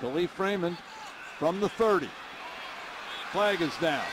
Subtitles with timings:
[0.00, 0.78] Kalif Raymond
[1.38, 2.08] from the 30.
[3.32, 4.04] Flag is down.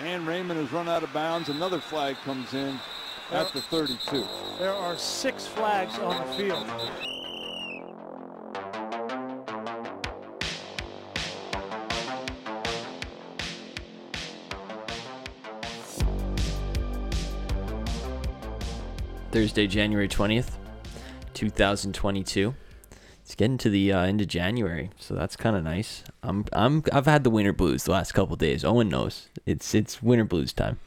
[0.00, 1.48] And Raymond has run out of bounds.
[1.48, 2.78] Another flag comes in
[3.32, 4.24] at the 32.
[4.58, 6.66] There are six flags on the field.
[19.32, 20.52] Thursday, January 20th,
[21.34, 22.54] 2022.
[23.36, 26.04] Getting to the uh, end of January, so that's kind of nice.
[26.22, 28.64] I'm I'm I've had the winter blues the last couple days.
[28.64, 29.28] Owen knows.
[29.44, 30.78] It's it's winter blues time.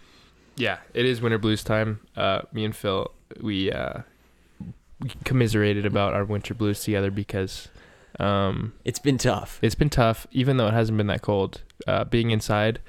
[0.55, 1.99] Yeah, it is winter blues time.
[2.17, 4.02] Uh, me and Phil, we uh,
[5.23, 7.70] commiserated about our winter blues together because
[8.20, 9.59] um, It's been tough.
[9.61, 11.61] it's been tough, even though it hasn't been that cold.
[11.88, 12.80] Uh, being inside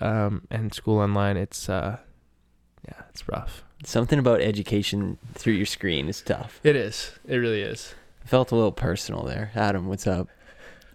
[0.00, 1.96] um, and school online, it's uh,
[2.86, 3.64] yeah, it's rough.
[3.84, 6.60] Something about education through your screen is tough.
[6.62, 7.12] It is.
[7.26, 7.94] It really is.
[8.28, 9.50] Felt a little personal there.
[9.54, 10.28] Adam, what's up?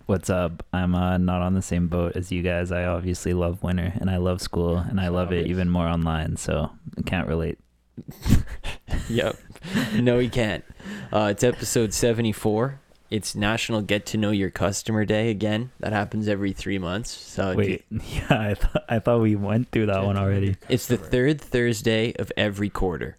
[0.06, 0.64] What's up?
[0.72, 2.72] I'm uh, not on the same boat as you guys.
[2.72, 6.38] I obviously love winter and I love school and I love it even more online,
[6.38, 7.58] so I can't relate.
[9.10, 9.36] Yep.
[9.96, 10.64] no, he can't.
[11.12, 12.80] Uh, it's episode 74.
[13.10, 15.72] It's National Get to Know Your Customer Day again.
[15.80, 17.10] That happens every three months.
[17.10, 20.56] So Wait, yeah, I thought I thought we went through that one already.
[20.70, 23.18] it's the third Thursday of every quarter.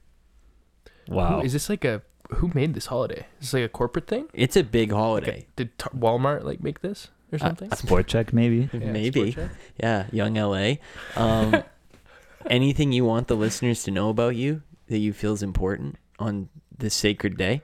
[1.08, 1.40] Wow.
[1.42, 3.26] Is this like a who made this holiday?
[3.40, 4.26] Is this like a corporate thing?
[4.34, 5.46] It's a big Like a- holiday.
[5.56, 7.70] did Tar- Walmart like make this or Uh, something?
[7.72, 8.68] Sport Chek maybe?
[8.72, 9.32] Yeah, Maybe.
[9.32, 9.50] Check?
[9.80, 10.74] Yeah, young LA.
[11.16, 11.62] Um,
[12.46, 16.48] anything you want the listeners to know about you that you feel is important on
[16.76, 17.62] this sacred day?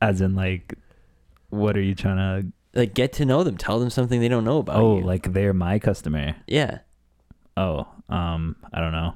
[0.00, 0.74] As in like
[1.50, 3.56] what are you trying to Like, get to know them.
[3.56, 5.04] Tell them something they don't know about Oh, you.
[5.04, 6.36] like they're my customer.
[6.46, 6.78] yeah.
[7.56, 9.14] Oh, um, I don't know.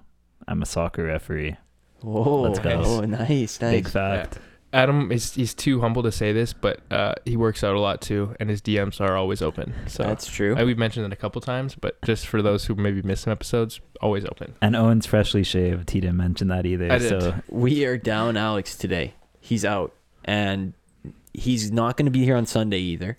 [0.48, 1.56] I'm a soccer referee.
[2.02, 2.42] Whoa.
[2.42, 2.82] Let's go.
[2.84, 3.72] Oh, nice, nice.
[3.72, 4.38] Big fact.
[4.72, 8.00] Adam is he's too humble to say this, but uh, he works out a lot
[8.00, 9.74] too, and his DMs are always open.
[9.88, 10.54] So That's true.
[10.56, 13.33] I, we've mentioned it a couple times, but just for those who maybe missed some
[13.33, 14.55] episodes, always open.
[14.62, 15.90] And Owen's freshly shaved.
[15.90, 16.92] He didn't mention that either.
[16.92, 17.08] I did.
[17.08, 19.14] So We are down Alex today.
[19.40, 19.92] He's out,
[20.24, 20.74] and
[21.34, 23.18] he's not going to be here on Sunday either,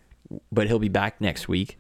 [0.54, 1.78] but he'll be back next week.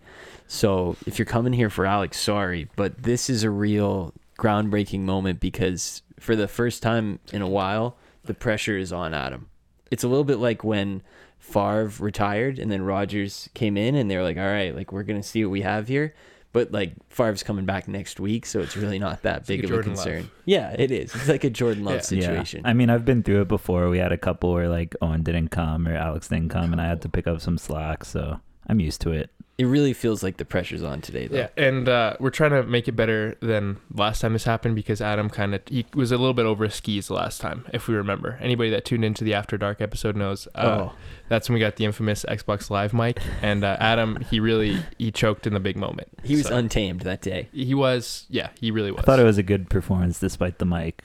[0.47, 5.39] So if you're coming here for Alex, sorry, but this is a real groundbreaking moment
[5.39, 9.47] because for the first time in a while, the pressure is on Adam.
[9.89, 11.01] It's a little bit like when
[11.39, 15.03] Favre retired and then Rodgers came in and they were like, all right, like we're
[15.03, 16.13] going to see what we have here.
[16.53, 19.73] But like Favre's coming back next week, so it's really not that big like a
[19.73, 20.05] of a Jordan Love.
[20.05, 20.31] concern.
[20.45, 21.15] Yeah, it is.
[21.15, 22.01] It's like a Jordan Love Yeah.
[22.01, 22.61] situation.
[22.63, 22.69] Yeah.
[22.69, 23.87] I mean, I've been through it before.
[23.89, 26.87] We had a couple where like Owen didn't come or Alex didn't come, and I
[26.87, 28.03] had to pick up some slack.
[28.03, 29.29] So I'm used to it.
[29.61, 31.37] It really feels like the pressure's on today, though.
[31.37, 35.01] Yeah, and uh, we're trying to make it better than last time this happened because
[35.01, 38.39] Adam kind of he was a little bit over skis last time, if we remember.
[38.41, 40.47] Anybody that tuned into the After Dark episode knows.
[40.55, 40.93] Uh, oh,
[41.29, 45.11] That's when we got the infamous Xbox Live mic, and uh, Adam he really he
[45.11, 46.07] choked in the big moment.
[46.23, 47.47] he was So, untamed that day.
[47.53, 49.01] he was yeah he really was.
[49.01, 51.03] I thought it was a good performance despite the mic.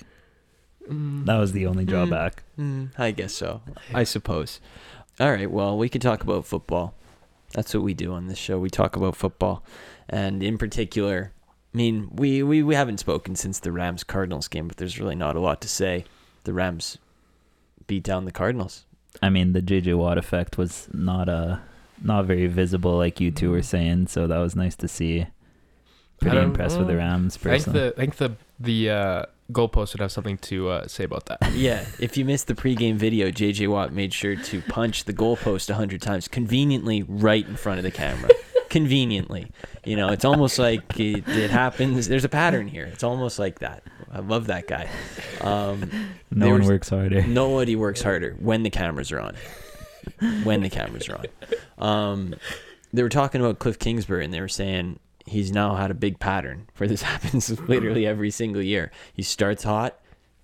[0.91, 2.43] Mm, That was the only drawback.
[2.59, 3.61] Mm, I guess so.
[3.93, 4.61] I suppose.
[5.21, 5.51] All right.
[5.51, 6.95] Well, we could talk about football.
[7.57, 8.59] That's what we do on this show.
[8.59, 9.65] We talk about football,
[10.11, 11.33] and in particular,
[11.73, 15.15] I mean, we we, we haven't spoken since the Rams Cardinals game, but there's really
[15.15, 16.05] not a lot to say.
[16.45, 16.99] The Rams
[17.87, 18.85] beat down the Cardinals.
[19.23, 21.57] I mean, the JJ Watt effect was not uh
[22.05, 24.09] not very visible, like you two were saying.
[24.09, 25.27] So that was nice to see.
[26.21, 26.99] Pretty don't impressed with the know.
[26.99, 27.81] Rams I think personally.
[27.81, 31.39] the I think the the uh, goalpost would have something to uh, say about that.
[31.55, 35.71] Yeah, if you missed the pregame video, JJ Watt made sure to punch the goalpost
[35.71, 38.31] a hundred times, conveniently right in front of the camera.
[38.69, 39.47] conveniently,
[39.85, 42.09] you know, it's almost like it, it happens.
[42.09, 42.85] There's a pattern here.
[42.85, 43.83] It's almost like that.
[44.11, 44.89] I love that guy.
[45.41, 45.91] Um,
[46.31, 47.23] no one works harder.
[47.27, 49.37] nobody works harder when the cameras are on.
[50.45, 51.21] When the cameras are
[51.79, 51.85] on.
[51.87, 52.35] Um,
[52.93, 56.19] they were talking about Cliff Kingsbury, and they were saying he's now had a big
[56.19, 58.91] pattern where this happens literally every single year.
[59.13, 59.99] He starts hot,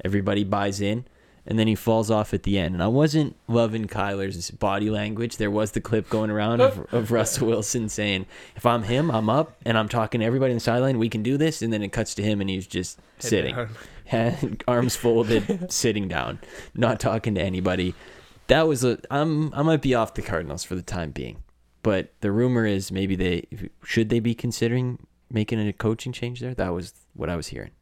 [0.04, 1.04] everybody buys in,
[1.46, 2.74] and then he falls off at the end.
[2.74, 5.38] And I wasn't loving Kyler's body language.
[5.38, 9.28] There was the clip going around of, of Russell Wilson saying, "If I'm him, I'm
[9.28, 10.98] up, and I'm talking to everybody on the sideline.
[10.98, 13.68] We can do this." And then it cuts to him, and he's just Head sitting
[14.12, 16.38] hand, arms folded, sitting down,
[16.74, 17.94] not talking to anybody.
[18.46, 18.98] That was a.
[19.10, 19.52] I'm.
[19.54, 21.42] I might be off the Cardinals for the time being,
[21.82, 23.46] but the rumor is maybe they
[23.84, 24.98] should they be considering
[25.30, 26.54] making a coaching change there.
[26.54, 27.72] That was what I was hearing.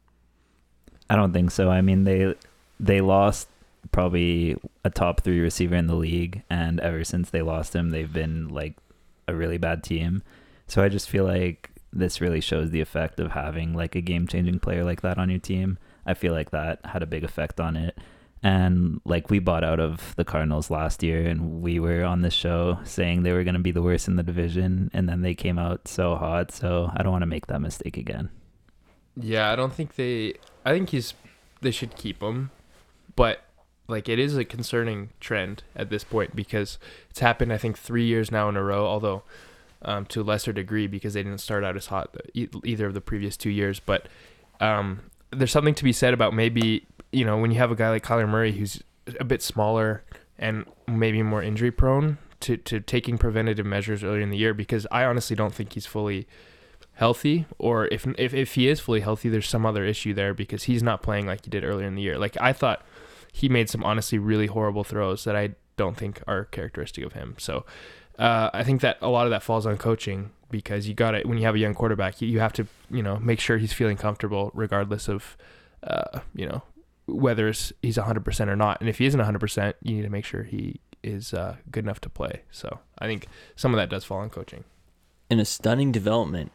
[1.09, 1.69] I don't think so.
[1.69, 2.35] I mean, they
[2.79, 3.47] they lost
[3.91, 8.11] probably a top three receiver in the league, and ever since they lost him, they've
[8.11, 8.75] been like
[9.27, 10.23] a really bad team.
[10.67, 14.27] So I just feel like this really shows the effect of having like a game
[14.27, 15.77] changing player like that on your team.
[16.05, 17.97] I feel like that had a big effect on it.
[18.43, 22.31] And like we bought out of the Cardinals last year, and we were on the
[22.31, 25.35] show saying they were going to be the worst in the division, and then they
[25.35, 26.51] came out so hot.
[26.51, 28.29] So I don't want to make that mistake again.
[29.15, 30.35] Yeah, I don't think they.
[30.65, 31.13] I think he's.
[31.61, 32.49] They should keep him,
[33.15, 33.43] but
[33.87, 36.79] like it is a concerning trend at this point because
[37.11, 37.53] it's happened.
[37.53, 38.87] I think three years now in a row.
[38.87, 39.21] Although
[39.83, 43.01] um, to a lesser degree because they didn't start out as hot either of the
[43.01, 43.79] previous two years.
[43.79, 44.07] But
[44.59, 47.89] um, there's something to be said about maybe you know when you have a guy
[47.89, 48.81] like Kyler Murray who's
[49.19, 50.03] a bit smaller
[50.37, 54.85] and maybe more injury prone to to taking preventative measures earlier in the year because
[54.91, 56.27] I honestly don't think he's fully
[56.93, 60.63] healthy or if if if he is fully healthy there's some other issue there because
[60.63, 62.17] he's not playing like he did earlier in the year.
[62.17, 62.85] Like I thought
[63.31, 67.35] he made some honestly really horrible throws that I don't think are characteristic of him.
[67.39, 67.65] So
[68.19, 71.25] uh, I think that a lot of that falls on coaching because you got it
[71.25, 73.73] when you have a young quarterback, you, you have to you know make sure he's
[73.73, 75.37] feeling comfortable regardless of
[75.83, 76.61] uh, you know
[77.07, 78.79] whether he's 100% or not.
[78.79, 81.99] And if he isn't 100%, you need to make sure he is uh, good enough
[82.01, 82.43] to play.
[82.51, 84.63] So I think some of that does fall on coaching.
[85.29, 86.51] In a stunning development,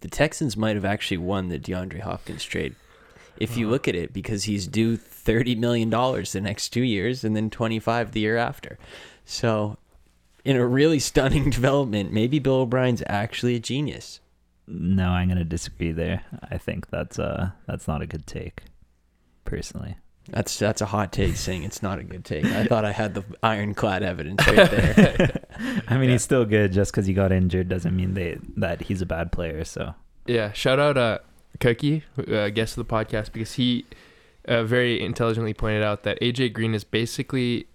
[0.00, 2.76] the Texans might have actually won the DeAndre Hopkins trade.
[3.38, 7.22] If you look at it, because he's due thirty million dollars the next two years,
[7.22, 8.78] and then twenty five the year after.
[9.24, 9.78] So,
[10.44, 14.20] in a really stunning development, maybe Bill O'Brien's actually a genius.
[14.66, 16.24] No, I'm going to disagree there.
[16.50, 18.64] I think that's uh that's not a good take,
[19.44, 19.96] personally.
[20.30, 22.44] That's that's a hot take saying it's not a good take.
[22.44, 25.40] I thought I had the ironclad evidence right there.
[25.88, 26.72] I mean, he's still good.
[26.72, 29.64] Just because he got injured doesn't mean they that he's a bad player.
[29.64, 29.94] So
[30.26, 31.20] Yeah, shout out uh,
[31.60, 33.86] Cookie, uh, guest of the podcast, because he
[34.46, 37.66] uh, very intelligently pointed out that AJ Green is basically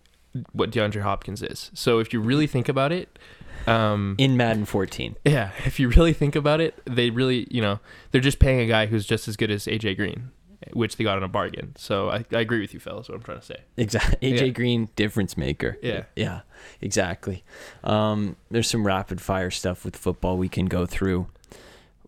[0.51, 1.71] what DeAndre Hopkins is.
[1.73, 3.19] So if you really think about it,
[3.67, 5.15] um, In Madden 14.
[5.25, 7.79] yeah, if you really think about it, they really, you know,
[8.11, 10.31] they're just paying a guy who's just as good as AJ Green,
[10.73, 11.73] which they got on a bargain.
[11.77, 13.07] So I, I agree with you, fellas.
[13.07, 13.61] What I'm trying to say.
[13.77, 14.31] Exactly.
[14.33, 14.47] AJ Yeah.
[14.49, 15.77] Green, difference maker.
[15.81, 16.03] Yeah.
[16.15, 16.41] Yeah,
[16.81, 17.43] exactly.
[17.83, 21.27] Um, there's some rapid fire stuff with football we can go through.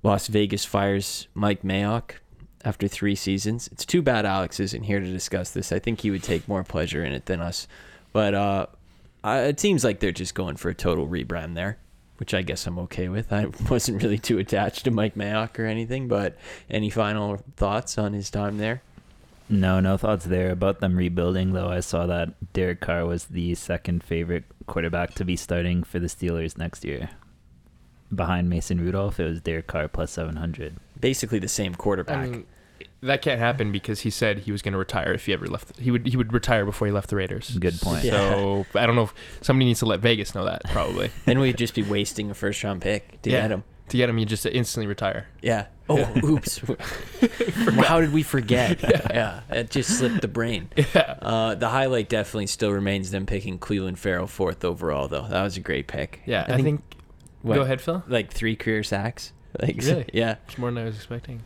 [0.04, 2.16] Las Vegas fires Mike Mayock
[2.64, 3.68] after three seasons.
[3.72, 5.72] It's too bad Alex isn't here to discuss this.
[5.72, 7.68] I think he would take more pleasure in it than us.
[8.16, 8.68] But uh,
[9.26, 11.80] I, it seems like they're just going for a total rebrand there,
[12.16, 13.34] which I guess I'm okay with.
[13.34, 16.38] I wasn't really too attached to Mike Mayock or anything, but
[16.70, 18.82] any final thoughts on his time there?
[19.50, 21.52] no, no thoughts there about them rebuilding.
[21.52, 26.00] Though I saw that Derek Carr was the second favorite quarterback to be starting for
[26.00, 27.10] the Steelers next year.
[28.16, 30.78] Behind Mason Rudolph, it was Derek Carr plus 700.
[31.02, 32.16] Basically the same quarterback.
[32.16, 32.46] I mean,
[33.02, 35.78] that can't happen because he said he was going to retire if he ever left.
[35.80, 37.58] He would he would retire before he left the Raiders.
[37.58, 38.04] Good point.
[38.04, 38.12] Yeah.
[38.12, 41.12] So I don't know if somebody needs to let Vegas know that probably.
[41.26, 43.42] then we'd just be wasting a first round pick to Yeah.
[43.42, 43.64] get him.
[43.90, 45.28] to get him, you just instantly retire.
[45.42, 45.68] Yeah.
[45.88, 46.60] Oh, oops.
[47.84, 48.82] How did we forget?
[48.82, 49.42] yeah.
[49.52, 50.70] it just slipped the brain.
[50.76, 51.16] Yeah.
[51.22, 55.28] Uh, the highlight definitely still remains them picking Clelin Ferrell fourth overall, though.
[55.28, 56.22] That was a great pick.
[56.26, 56.82] Yeah, I, think.
[57.44, 58.04] what, Go ahead, Phil.
[58.08, 59.32] Like three career sacks.
[59.62, 60.10] Like, Really?
[60.12, 60.38] Yeah.
[60.48, 61.44] It's more than I was expecting.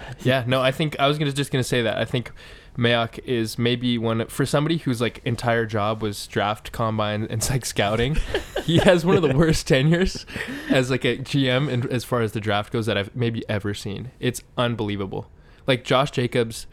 [0.22, 1.98] yeah, no, I think I was gonna just gonna say that.
[1.98, 2.32] I think
[2.76, 7.64] Mayock is maybe one for somebody whose like entire job was draft combine and like
[7.66, 8.16] scouting.
[8.64, 10.24] he has one of the worst tenures
[10.70, 13.74] as like a GM and as far as the draft goes that I've maybe ever
[13.74, 14.10] seen.
[14.20, 15.28] It's unbelievable.
[15.66, 16.66] Like Josh Jacobs,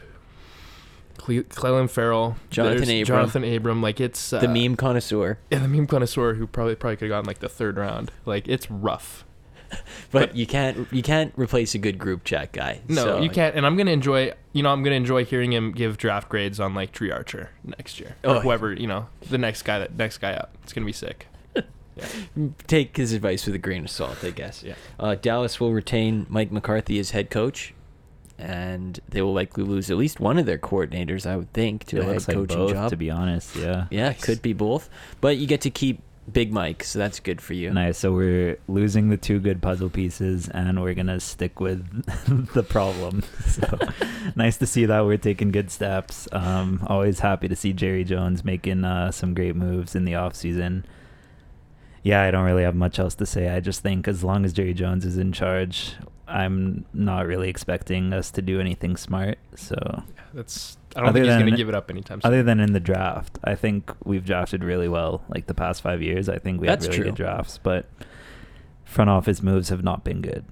[1.18, 3.30] Cle- Clelin Ferrell, Johnathan there's Abram.
[3.30, 3.82] Johnathan Abram.
[3.82, 5.38] Like it's uh, The meme connoisseur.
[5.52, 8.12] yeah, the meme connoisseur who probably probably could have gotten like the third round.
[8.26, 9.26] Like it's rough.
[10.12, 12.80] But, you can't you can't replace a good group chat guy.
[12.88, 13.56] No, So- you can't.
[13.56, 14.34] And I'm gonna enjoy.
[14.54, 18.00] You know, I'm gonna enjoy hearing him give draft grades on like Tree Archer next
[18.00, 18.40] year, or Oh.
[18.40, 18.74] whoever.
[18.74, 20.56] You know, the next guy that next guy up.
[20.64, 21.28] It's gonna be sick.
[22.68, 24.64] Take his advice with a grain of salt, I guess.
[24.64, 24.76] Yeah.
[25.00, 27.74] Uh, Dallas will retain Mike McCarthy as head coach,
[28.38, 31.98] and they will likely lose at least one of their coordinators, I would think, to
[31.98, 32.90] it a head looks like coaching both, job.
[32.92, 33.56] to be honest.
[33.56, 33.88] Yeah.
[33.92, 37.42] yeah, it could be both, but you get to keep Big Mike, so that's good
[37.42, 37.72] for you.
[37.72, 37.98] Nice.
[37.98, 41.86] So we're losing the two good puzzle pieces, and we're gonna stick with
[42.54, 43.24] the problem.
[43.50, 43.78] So
[44.36, 46.28] nice to see that we're taking good steps.
[46.32, 50.36] Um, always happy to see Jerry Jones making uh, some great moves in the off
[50.36, 50.86] season.
[52.04, 53.50] Yeah, I don't really have much else to say.
[53.50, 55.96] I just think as long as Jerry Jones is in charge,
[56.28, 59.40] I'm not really expecting us to do anything smart.
[59.56, 60.78] So Yeah, that's.
[60.96, 62.28] I don't Other think he's gonna than- give it up anytime soon.
[62.28, 65.24] other than in the draft, I think we've drafted really well.
[65.30, 67.12] Like the past five years, I think we That's had really true.
[67.12, 67.86] good drafts, but
[68.86, 70.46] front office moves have not been good.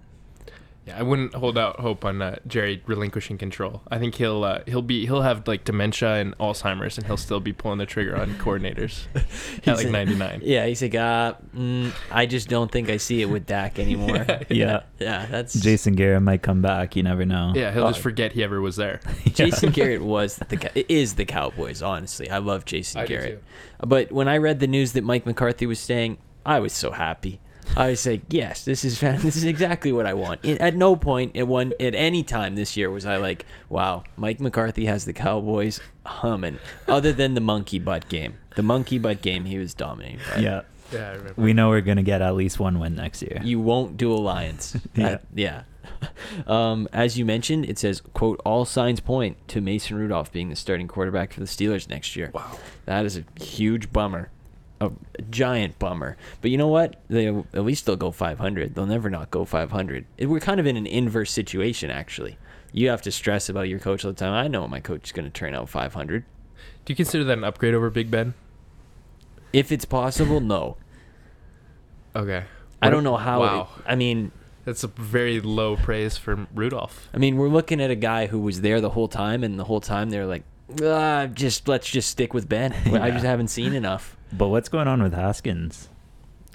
[0.88, 3.82] Yeah, I wouldn't hold out hope on uh, Jerry relinquishing control.
[3.92, 7.42] I think he'll uh, he'll be he'll have like dementia and Alzheimer's, and he'll still
[7.42, 9.02] be pulling the trigger on coordinators
[9.68, 10.42] at like 99.
[10.44, 14.26] Yeah, he's like, uh, mm, I just don't think I see it with Dak anymore.
[14.50, 14.84] Yeah.
[15.00, 16.96] yeah, that's Jason Garrett might come back.
[16.96, 17.52] You never know.
[17.54, 17.90] Yeah, he'll Oh.
[17.90, 19.02] just forget he ever was there.
[19.26, 21.82] Jason Garrett was the Cow- is the Cowboys.
[21.82, 23.44] Honestly, I love Jason I do Garrett.
[23.86, 27.42] But when I read the news that Mike McCarthy was staying, I was so happy.
[27.76, 30.40] I was like, yes, this is this is exactly what I want.
[30.44, 34.04] It, at no point at one at any time this year was I like, wow,
[34.16, 36.60] Mike McCarthy has the Cowboys humming.
[36.88, 40.20] Other than the monkey butt game, the monkey butt game, he was dominating.
[40.34, 40.42] by.
[40.42, 40.62] Yeah.
[40.94, 41.34] Yeah, I remember.
[41.42, 43.42] We know we're gonna get at least one win next year.
[43.44, 44.76] You won't do alliance.
[44.96, 45.10] Yeah.
[45.10, 45.64] That- yeah.
[46.46, 50.56] Um, as you mentioned, it says, quote, all signs point to Mason Rudolph being the
[50.56, 52.30] starting quarterback for the Steelers next year.
[52.34, 52.58] Wow.
[52.86, 54.30] That is a huge bummer.
[54.80, 54.92] A,
[55.30, 56.18] giant bummer.
[56.42, 56.98] But you know what?
[57.10, 58.76] They at least they'll go 500.
[58.76, 60.06] They'll never not go 500.
[60.22, 62.38] We're kind of in an inverse situation, actually.
[62.74, 64.34] You have to stress about your coach all the time.
[64.34, 66.26] I know my coach is going to turn out 500.
[66.86, 68.34] Do you consider that an upgrade over Big Ben?
[69.54, 70.78] If it's possible, no.
[72.16, 72.44] Okay.
[72.82, 73.40] I don't know how.
[73.40, 73.70] Wow.
[73.78, 74.32] it- I mean,
[74.66, 77.08] That's a very low praise for Rudolph.
[77.14, 79.64] I mean, we're looking at a guy who was there the whole time, and the
[79.64, 80.44] whole time they're like,
[80.84, 82.74] ah, just let's just stick with Ben.
[82.94, 84.17] I just haven't seen enough.
[84.34, 85.90] But what's going on with Haskins?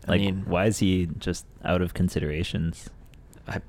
[0.07, 2.91] I Like, mean- why is he just out of considerations?
[3.49, 3.61] I,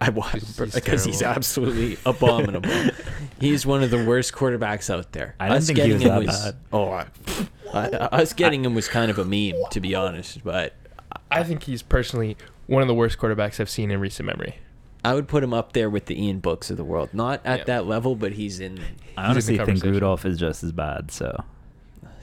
[0.00, 2.70] I watch He's- he's because he's absolutely abominable.
[3.40, 5.34] he's one of the worst quarterbacks out there.
[5.38, 6.56] I didn't think he was that bad.
[6.72, 7.06] Oh, I,
[7.74, 7.86] I,
[8.20, 10.42] us getting him was kind of a meme, to be honest.
[10.44, 10.74] But
[11.30, 14.56] I think he's personally one of the worst quarterbacks I've seen in recent memory.
[15.04, 17.10] I would put him up there with the Ian Books of the world.
[17.12, 17.64] Not at Yeah.
[17.64, 18.78] that level, but he's in.
[19.16, 19.92] I honestly think conversation.
[19.94, 21.10] Rudolph is just as bad.
[21.10, 21.42] So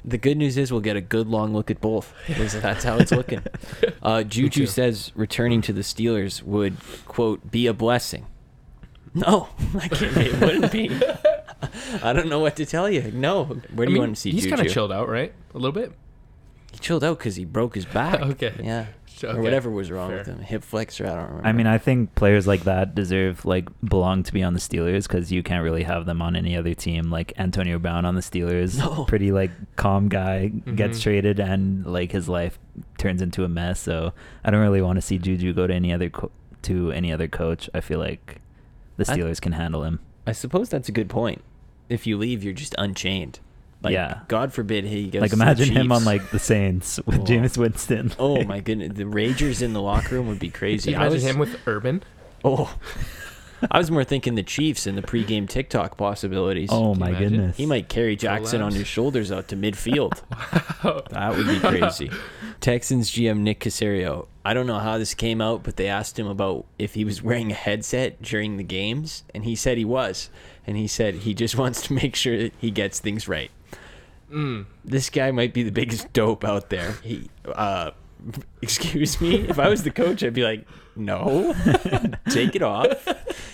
[0.05, 2.13] The good news is we'll get a good long look at both.
[2.27, 3.41] That's how it's looking.
[4.01, 8.25] Uh, Juju says returning to the Steelers would quote be a blessing.
[9.13, 10.17] No, I can't.
[10.17, 10.89] It wouldn't be.
[12.01, 13.11] I don't know what to tell you.
[13.11, 15.33] No, where do I you want to see he's kind of chilled out, right?
[15.53, 15.91] A little bit.
[16.71, 18.21] He chilled out because he broke his back.
[18.21, 18.53] Okay.
[18.63, 18.85] Yeah.
[19.29, 19.37] Okay.
[19.37, 20.39] Or whatever was wrong with him.
[20.39, 21.05] Hip flexor.
[21.05, 21.47] I don't remember.
[21.47, 25.07] I mean, I think players like that deserve like belong to be on the Steelers
[25.07, 27.09] because you can't really have them on any other team.
[27.11, 29.03] Like Antonio Brown on the Steelers, No.
[29.07, 31.03] pretty like calm guy gets Mhm.
[31.03, 32.57] traded and like his life
[32.97, 33.79] turns into a mess.
[33.79, 36.31] So I don't really want to see Juju go to any other co-
[36.63, 37.69] to any other coach.
[37.73, 38.41] I feel like
[38.97, 39.99] the I- Steelers can handle him.
[40.27, 41.41] I suppose that's a good point.
[41.89, 43.39] If you leave, you're just unchained.
[43.81, 44.19] Like, Yeah.
[44.27, 45.21] God forbid he goes.
[45.21, 47.23] Like to the imagine him on like the Saints with Oh.
[47.23, 48.11] Jameis Winston.
[48.19, 50.95] Oh my goodness, the Ragers in the locker room would be crazy.
[50.95, 52.03] I Imagine was, him with Urban.
[52.43, 52.75] Oh,
[53.71, 56.69] I was more thinking the Chiefs and the pregame TikTok possibilities.
[56.71, 57.29] Oh my imagine?
[57.29, 57.57] goodness.
[57.57, 60.21] He might carry Jackson on his shoulders out to midfield.
[61.09, 62.09] That would be crazy.
[62.61, 64.27] Texans GM Nick Caserio.
[64.45, 67.21] I don't know how this came out, but they asked him about if he was
[67.21, 70.29] wearing a headset during the games, and he said he was.
[70.65, 73.51] And he said he just wants to make sure that he gets things right.
[74.31, 74.65] Mm.
[74.85, 76.93] This guy might be the biggest dope out there.
[77.03, 77.91] He, uh,
[78.61, 79.47] excuse me.
[79.47, 81.55] If I was the coach, I'd be like, no,
[82.29, 83.07] take it off.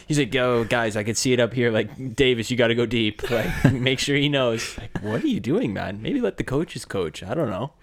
[0.08, 1.72] He's like, yo, guys, I could see it up here.
[1.72, 3.29] Like, Davis, you got to go deep.
[3.29, 4.77] Like, make sure he knows.
[4.77, 6.01] Like, what are you doing, man?
[6.01, 7.24] Maybe let the coaches coach.
[7.24, 7.74] I don't know.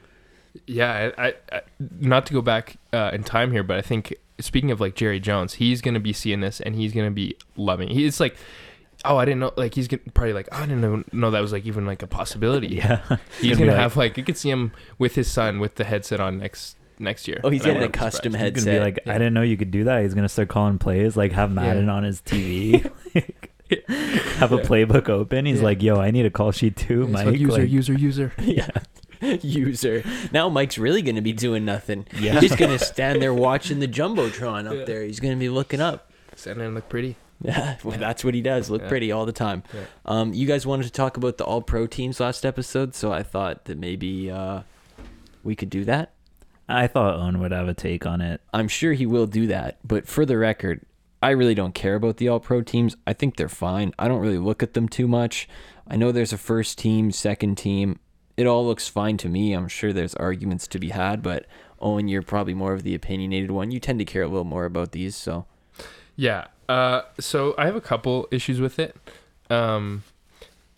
[0.67, 1.63] Yeah, I, I,
[1.99, 5.21] not to go back uh, in time here, but I think speaking of like Jerry
[5.21, 7.89] Jones, he's gonna be seeing this and he's gonna be loving.
[7.89, 7.95] it.
[7.95, 8.37] He's like,
[9.05, 9.53] oh, I didn't know.
[9.57, 12.03] Like he's gonna, probably like, oh, I didn't know, know that was like even like
[12.03, 12.67] a possibility.
[12.77, 13.01] yeah.
[13.41, 16.21] he's be gonna have like you could see him with his son with the headset
[16.21, 17.41] on next next year.
[17.43, 18.57] Oh, he's getting a custom surprised.
[18.57, 18.95] He's gonna headset.
[18.95, 19.15] be like, Yeah.
[19.15, 20.03] I didn't know you could do that.
[20.03, 22.83] He's gonna start calling plays, like have Madden on his TV,
[24.37, 24.63] have a Yeah.
[24.63, 25.47] playbook open.
[25.47, 25.65] He's Yeah.
[25.65, 27.27] like, yo, I need a call sheet too, He's Mike.
[27.27, 28.33] like, user, Like, user, user.
[28.41, 28.69] yeah.
[29.41, 30.03] User.
[30.33, 32.07] Now Mike's really going to be doing nothing.
[32.19, 32.33] Yeah.
[32.33, 34.85] He's just going to stand there watching the Jumbotron up Yeah.
[34.85, 35.03] there.
[35.05, 36.11] He's going to be looking up.
[36.35, 37.15] Standing and look pretty.
[37.45, 38.71] Yeah, well, that's what he does.
[38.71, 38.89] Look Yeah.
[38.89, 39.63] pretty all the time.
[39.75, 39.81] Yeah.
[40.07, 43.23] Um, you guys wanted to talk about the All Pro teams last episode, so I
[43.23, 44.63] thought that maybe uh,
[45.43, 46.13] we could do that.
[46.69, 48.41] I thought Owen would have a take on it.
[48.55, 50.83] I'm sure he will do that, but for the record,
[51.23, 52.97] I really don't care about the All Pro teams.
[53.07, 53.93] I think they're fine.
[53.99, 55.49] I don't really look at them too much.
[55.89, 57.99] I know there's a first team, second team.
[58.37, 59.53] It all looks fine to me.
[59.53, 61.47] I'm sure there's arguments to be had, but
[61.81, 63.71] Owen, you're probably more of the opinionated one.
[63.73, 65.45] You tend to care a little more about these, so
[66.17, 66.47] Yeah.
[66.73, 68.97] Uh, so I have a couple issues with it.
[69.51, 70.05] Um,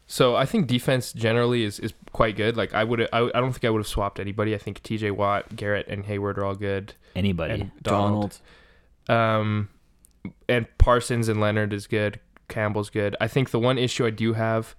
[0.09, 2.57] so I think defense generally is, is quite good.
[2.57, 4.57] Like I would, I, I don't think I would have swapped anybody.
[4.57, 5.13] I think T.J.
[5.13, 6.95] Watt, Garrett, and Hayward are all good.
[7.15, 7.55] Anybody.
[7.55, 8.41] And Donald.
[9.07, 9.39] Donald.
[9.39, 9.69] Um,
[10.49, 12.19] and Parsons and Leonard is good.
[12.49, 13.15] Campbell's good.
[13.21, 14.75] I think the one issue I do have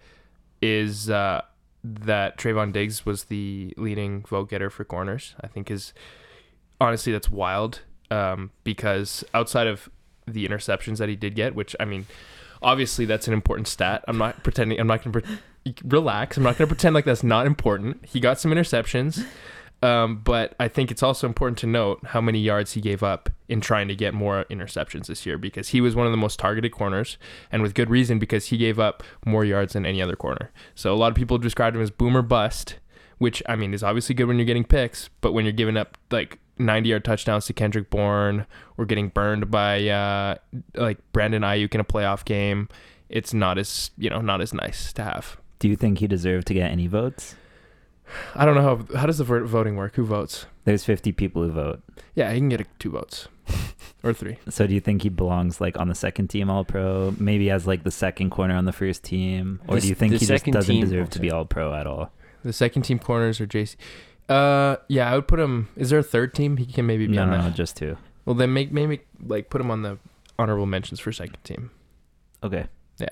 [0.62, 1.44] is uh,
[1.82, 5.34] that Trevon Diggs was the leading vote getter for corners.
[5.40, 5.94] I think is
[6.82, 7.80] honestly that's wild
[8.12, 9.90] um, because outside of
[10.28, 12.06] the interceptions that he did get, which I mean,
[12.62, 14.04] obviously that's an important stat.
[14.08, 14.80] I'm not pretending.
[14.80, 16.38] I'm not going to pre- relax.
[16.38, 18.06] I'm not going to pretend like that's not important.
[18.06, 19.26] He got some interceptions.
[19.82, 23.30] Um, but I think it's also important to note how many yards he gave up
[23.48, 26.40] in trying to get more interceptions this year because he was one of the most
[26.40, 27.18] targeted corners,
[27.52, 30.52] and with good reason because he gave up more yards than any other corner.
[30.74, 32.78] So a lot of people described him as boomer bust,
[33.20, 35.98] which I mean is obviously good when you're getting picks, but when you're giving up
[36.10, 38.46] like 90 yard touchdowns to Kendrick Bourne.
[38.78, 40.36] We're getting burned by uh,
[40.76, 42.70] like Brandon Aiyuk in a playoff game,
[43.10, 45.38] it's not as you know not as nice to have.
[45.60, 47.36] Do you think he deserved to get any votes?
[48.36, 49.96] I don't know how how does the voting work?
[49.96, 50.46] Who votes?
[50.66, 51.82] There's 50 people who vote.
[52.16, 53.28] Yeah, he can get a, two votes
[54.04, 54.38] or three.
[54.50, 57.14] So do you think he belongs like on the second team All Pro?
[57.20, 60.12] Maybe as like the second corner on the first team, or The do you think
[60.14, 62.12] the he just doesn't team- deserve to be All Pro at all?
[62.44, 63.76] The second team corners or JC.
[64.30, 65.68] Uh, yeah, I would put him.
[65.76, 66.58] Is there a third team?
[66.58, 67.44] He can maybe be No, on no, that.
[67.44, 67.98] no, just two.
[68.26, 69.98] Well, then make maybe like put him on the
[70.40, 71.70] honorable mentions for second team.
[72.44, 72.66] Okay.
[72.98, 73.10] Yeah.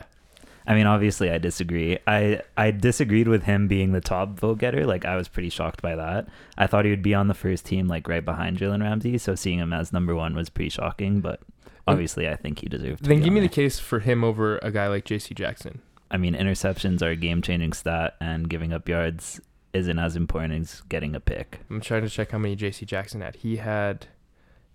[0.66, 2.00] I mean, obviously, I disagree.
[2.08, 4.86] I I disagreed with him being the top vote getter.
[4.86, 6.28] Like, I was pretty shocked by that.
[6.58, 9.18] I thought he would be on the first team, like right behind Jalen Ramsey.
[9.20, 11.20] So seeing him as number one was pretty shocking.
[11.22, 11.42] But
[11.88, 13.04] obviously, I think he deserved.
[13.04, 13.54] To Then be give on me the there.
[13.56, 15.36] case for him over a guy like J.C.
[15.36, 15.82] Jackson.
[16.10, 19.42] I mean, interceptions are a game changing stat, and giving up yards
[19.74, 21.60] isn't as important as getting a pick.
[21.70, 22.86] I'm trying to check how many J.C.
[22.86, 23.38] Jackson had.
[23.38, 24.08] He had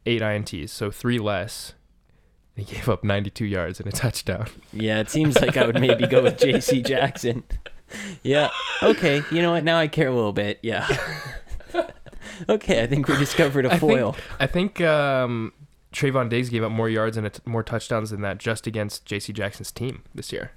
[0.04, 1.74] eight ints, so three less.
[2.56, 4.48] He gave up 92 yards and a touchdown.
[4.72, 6.82] Yeah, it seems like I would maybe go with J.C.
[6.82, 7.44] Jackson.
[8.24, 8.50] Yeah.
[8.82, 9.22] Okay.
[9.30, 9.62] You know what?
[9.62, 10.58] Now I care a little bit.
[10.60, 10.88] Yeah.
[12.48, 12.82] okay.
[12.82, 14.16] I think we discovered a foil.
[14.40, 15.52] I think um,
[15.92, 19.06] Trevon Diggs gave up more yards and a t- more touchdowns than that just against
[19.06, 19.32] J.C.
[19.32, 20.50] Jackson's team this year.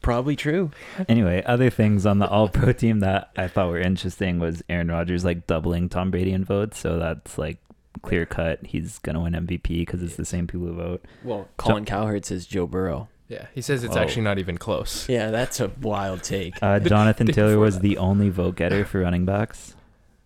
[0.00, 0.70] Probably true.
[1.08, 4.88] Anyway, other things on the All Pro team that I thought were interesting was Aaron
[4.88, 6.78] Rodgers like doubling Tom Brady in votes.
[6.78, 7.58] So that's like
[8.02, 8.64] clear cut.
[8.66, 11.04] He's gonna win MVP because it's the same people who vote.
[11.24, 13.08] Well, Colin Cowherd says Joe Burrow.
[13.28, 14.00] Yeah, he says it's Oh.
[14.00, 15.06] actually not even close.
[15.08, 16.54] Yeah, that's a wild take.
[16.62, 17.82] Uh, Jonathan Taylor was that.
[17.82, 19.74] the only vote getter for running backs.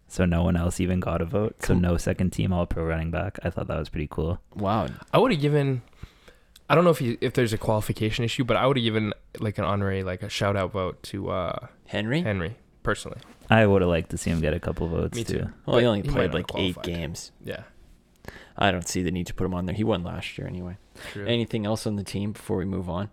[0.06, 1.56] So no one else even got a vote.
[1.62, 1.80] So Cool.
[1.80, 3.38] no second team All Pro running back.
[3.42, 4.38] I thought that was pretty cool.
[4.54, 4.86] Wow.
[5.12, 5.82] I would have given.
[6.72, 9.12] I don't know if he, if there's a qualification issue, but I would have given
[9.38, 12.22] like an honorary, like a shout out vote to uh, Henry?
[12.22, 13.18] Henry personally.
[13.50, 15.38] I would have liked to see him get a couple votes Me too.
[15.40, 15.48] too.
[15.66, 17.30] Well, he only he played like eight games.
[17.44, 17.64] Yeah,
[18.56, 19.74] I don't see the need to put him on there.
[19.74, 20.78] He won last year anyway.
[21.10, 21.26] true.
[21.26, 23.10] Anything else on the team before we move on?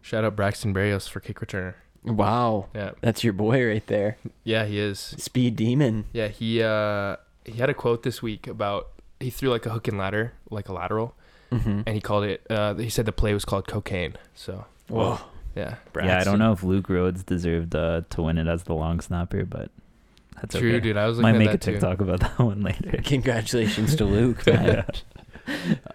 [0.00, 1.74] shout out Braxton Berrios for kick returner.
[2.04, 2.68] Wow.
[2.74, 4.16] Yeah, That's your boy right there.
[4.44, 4.98] yeah, he is.
[5.00, 6.04] Speed Demon.
[6.12, 9.88] Yeah, he uh he had a quote this week about he threw like a hook
[9.88, 11.14] and ladder, like a lateral,
[11.50, 11.80] Mm-hmm.
[11.86, 12.46] and he called it.
[12.50, 14.14] Uh, he said the play was called cocaine.
[14.34, 15.18] So Whoa.
[15.56, 18.74] yeah, Yeah, I don't know if Luke Rhodes deserved uh, to win it as the
[18.74, 19.70] long snapper, but
[20.36, 20.80] that's true, okay.
[20.80, 20.96] dude.
[20.96, 22.04] I was Might make at a that too.
[22.04, 23.00] About that one later.
[23.04, 24.84] Congratulations to Luke, man.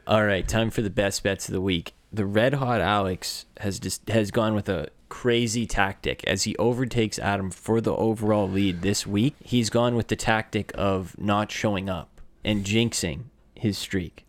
[0.07, 1.93] All right, time for the best bets of the week.
[2.11, 7.19] The Red Hot Alex has just has gone with a crazy tactic as he overtakes
[7.19, 9.35] Adam for the overall lead this week.
[9.43, 14.25] He's gone with the tactic of not showing up and jinxing his streak.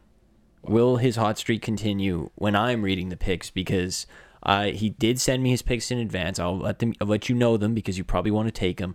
[0.67, 3.51] Will his hot streak continue when I'm reading the picks?
[3.51, 4.07] Because
[4.43, 6.39] I he did send me his picks in advance.
[6.39, 8.95] I'll let them I'll let you know them because you probably want to take them.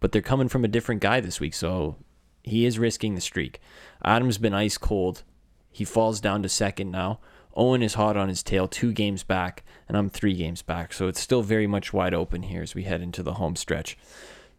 [0.00, 1.96] But they're coming from a different guy this week, so
[2.42, 3.60] he is risking the streak.
[4.04, 5.22] Adam's been ice cold.
[5.70, 7.20] He falls down to second now.
[7.54, 10.92] Owen is hot on his tail, two games back, and I'm three games back.
[10.92, 13.96] So it's still very much wide open here as we head into the home stretch.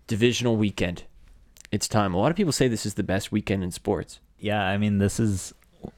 [0.07, 1.03] Divisional weekend.
[1.71, 2.13] It's time.
[2.13, 4.19] A lot of people say this is the best weekend in sports.
[4.37, 5.53] Yeah, I mean, this is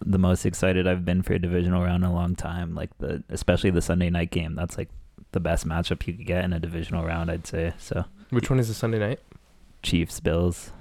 [0.05, 2.75] the most excited I've been for a divisional round in a long time.
[2.75, 4.55] Like the, especially the Sunday night game.
[4.55, 4.89] That's like
[5.31, 7.73] the best matchup you could get in a divisional round, I'd say.
[7.77, 9.19] So Which one is the Sunday night?
[9.83, 10.71] Chiefs, Bills.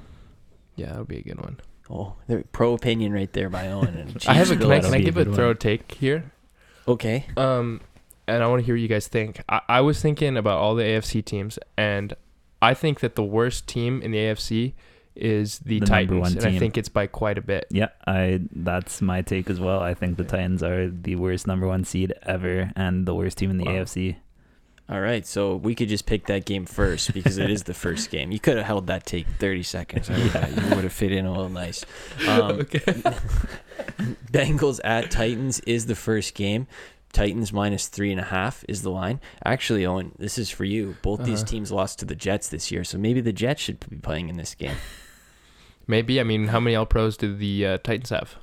[0.76, 1.60] Yeah, that would be a good one.
[1.90, 3.94] Oh, the pro opinion right there by Owen.
[3.96, 4.54] And I have a.
[4.54, 5.56] Chiefs Can I, can I be a give a throw one.
[5.56, 6.32] take here?
[6.88, 7.26] Okay.
[7.36, 7.80] Um,
[8.26, 9.42] and I want to hear what you guys think.
[9.48, 12.14] I, I was thinking about all the AFC teams, and
[12.62, 14.72] I think that the worst team in the AFC
[15.16, 17.66] is the, The number Titans, one and I think it's by quite a bit.
[17.70, 19.80] Yeah, I that's my take as well.
[19.80, 23.50] I think the Titans are the worst number one seed ever and the worst team
[23.50, 23.72] in the Wow.
[23.84, 24.16] AFC.
[24.86, 28.10] All right, so we could just pick that game first because it is the first
[28.10, 28.30] game.
[28.32, 30.10] You could have held that take 30 seconds.
[30.10, 31.86] I would You would have fit in a little nice.
[32.28, 32.80] Um, okay.
[34.32, 36.66] Bengals at Titans is the first game.
[37.12, 39.20] Titans minus three and a half is the line.
[39.44, 40.96] Actually, Owen, this is for you.
[41.00, 41.46] Both these Uh-huh.
[41.50, 44.36] teams lost to the Jets this year, so maybe the Jets should be playing in
[44.36, 44.76] this game.
[45.86, 46.20] Maybe.
[46.20, 48.36] I mean, how many All Pros did the uh, Titans have?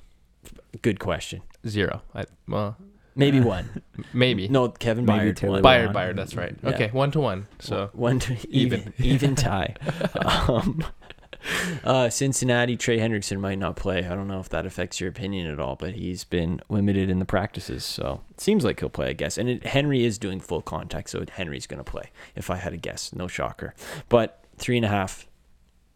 [0.82, 1.42] Good question.
[1.68, 2.02] Zero.
[2.16, 2.78] I, well,
[3.16, 3.82] Maybe Uh, one.
[4.14, 4.48] maybe.
[4.48, 5.64] No, Kevin Maybe Byard Taylor won.
[5.64, 5.92] Byard.
[5.92, 6.16] Byard, Byard.
[6.16, 6.56] That's right.
[6.64, 6.70] Yeah.
[6.70, 7.48] Okay, one to one.
[7.60, 8.94] So one to even Even.
[9.00, 9.76] even tie.
[10.48, 10.84] um,
[11.84, 14.06] uh, Cincinnati, Trey Hendrickson might not play.
[14.06, 17.18] I don't know if that affects your opinion at all, but he's been limited in
[17.20, 19.38] the practices, so it seems like he'll play, I guess.
[19.40, 22.12] And it, Henry is doing full contact, so Henry's going to play.
[22.36, 23.74] If I had a guess, no shocker.
[24.08, 25.28] But three and a half,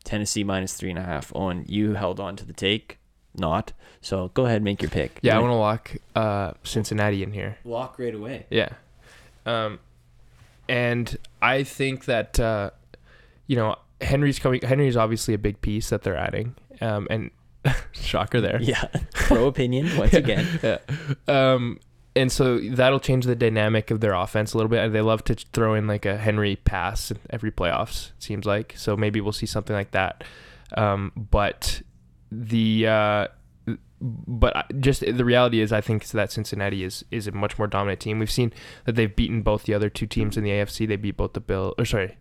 [0.06, 1.32] Tennessee minus three and a half.
[1.36, 2.98] Owen, you held on to the take,
[3.36, 3.74] not.
[4.02, 5.20] So go ahead, make your pick.
[5.22, 7.58] Yeah, I want to lock uh, Cincinnati in here.
[7.66, 8.46] walk right away.
[8.50, 8.70] Yeah.
[9.46, 9.80] Um,
[10.70, 12.70] and I think that uh,
[13.48, 14.62] you know Henry's coming.
[14.62, 16.56] Henry's obviously a big piece that they're adding.
[16.82, 17.32] Um, and
[17.94, 18.62] shocker there.
[18.62, 20.48] Yeah, pro opinion once again.
[20.64, 20.78] yeah.
[21.28, 21.80] Um,
[22.16, 24.92] and so that'll change the dynamic of their offense a little bit.
[24.94, 28.12] They love to throw in like a Henry pass every playoffs.
[28.18, 30.24] It seems like so maybe we'll see something like that.
[30.76, 31.82] Um, but
[32.32, 33.28] the uh,
[34.00, 38.00] but just the reality is, I think that Cincinnati is is a much more dominant
[38.00, 38.20] team.
[38.20, 38.54] We've seen
[38.86, 40.88] that they've beaten both the other two teams in the AFC.
[40.88, 42.18] They beat both the Bill, or sorry,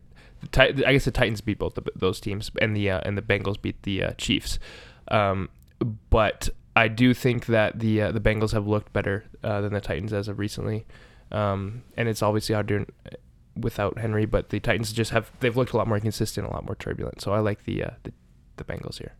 [0.57, 3.61] I guess the Titans beat both the, those teams, and the uh, and the Bengals
[3.61, 4.59] beat the uh, Chiefs.
[5.09, 5.51] Um,
[6.11, 9.81] but I do think that the uh, the Bengals have looked better uh, than the
[9.81, 10.87] Titans as of recently,
[11.31, 12.87] um, and it's obviously hard to
[13.57, 14.27] without Henry.
[14.27, 17.21] But the Titans just have they've looked a lot more consistent, a lot more turbulent.
[17.21, 18.13] So I like the uh, the,
[18.57, 19.13] the Bengals here.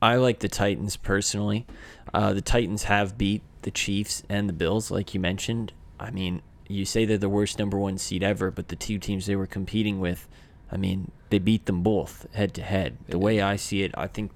[0.00, 1.66] I like the Titans personally.
[2.12, 5.72] Uh, the Titans have beat the Chiefs and the Bills, like you mentioned.
[5.98, 9.26] I mean, you say they're the worst number one seed ever, but the two teams
[9.26, 10.28] they were competing with,
[10.70, 12.98] I mean, they beat them both head to head.
[13.08, 14.32] The way I see it, I think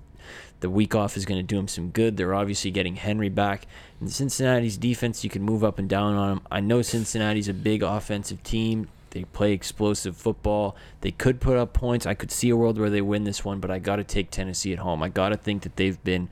[0.61, 2.17] the week off is going to do them some good.
[2.17, 3.67] They're obviously getting Henry back.
[3.99, 6.41] And Cincinnati's defense, you can move up and down on them.
[6.51, 8.89] I know Cincinnati's a big offensive team.
[9.11, 10.77] They play explosive football.
[11.01, 12.07] They could put up points.
[12.07, 14.31] I could see a world where they win this one, but I got to take
[14.31, 15.03] Tennessee at home.
[15.03, 16.29] I got to think that they've been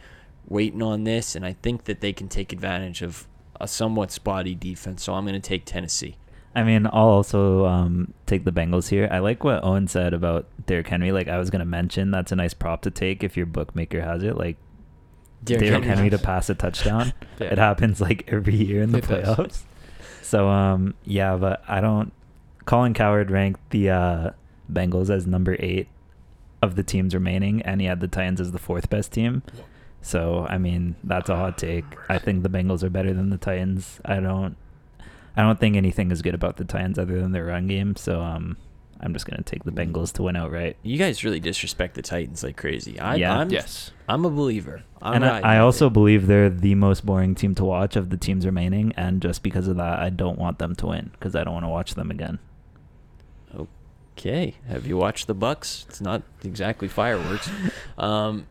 [0.46, 3.26] waiting on this, and I think that they can take advantage of
[3.60, 5.02] a somewhat spotty defense.
[5.02, 6.16] So I'm going to take Tennessee.
[6.54, 9.08] I mean, I'll also um, take the Bengals here.
[9.11, 11.12] I like what Owen said about Derrick Henry.
[11.12, 14.00] Like, I was going to mention that's a nice prop to take if your bookmaker
[14.00, 14.37] has it.
[14.37, 14.56] Like,
[15.44, 17.12] Derrick, Henry to pass a touchdown.
[17.40, 17.52] Yeah.
[17.52, 19.37] It happens like every year in the It does.
[19.37, 19.62] playoffs.
[20.22, 22.12] So, um, yeah, but I don't.
[22.64, 24.30] Colin Cowherd ranked the uh,
[24.72, 25.87] Bengals as number eight
[26.61, 29.44] of the teams remaining, and he had the Titans as the fourth best team.
[30.02, 31.84] So, I mean, that's a hot take.
[32.08, 34.00] I think the Bengals are better than the Titans.
[34.04, 34.56] I don't.
[35.38, 37.96] I don't think anything is good about the Titans other than their run game.
[37.96, 38.57] So, um,
[39.01, 40.77] I'm just gonna take the Bengals to win outright.
[40.83, 42.98] You guys really disrespect the Titans like crazy.
[42.98, 43.38] I, Yeah.
[43.38, 43.92] I'm, Yes.
[44.09, 44.83] I'm a believer.
[45.01, 45.92] I'm and I, I also it.
[45.92, 49.68] believe they're the most boring team to watch of the teams remaining, and just because
[49.68, 52.11] of that, I don't want them to win because I don't want to watch them
[52.11, 52.40] again.
[54.16, 55.87] Okay, have you watched the Bucks?
[55.88, 57.48] It's not exactly fireworks.
[57.96, 58.46] Um,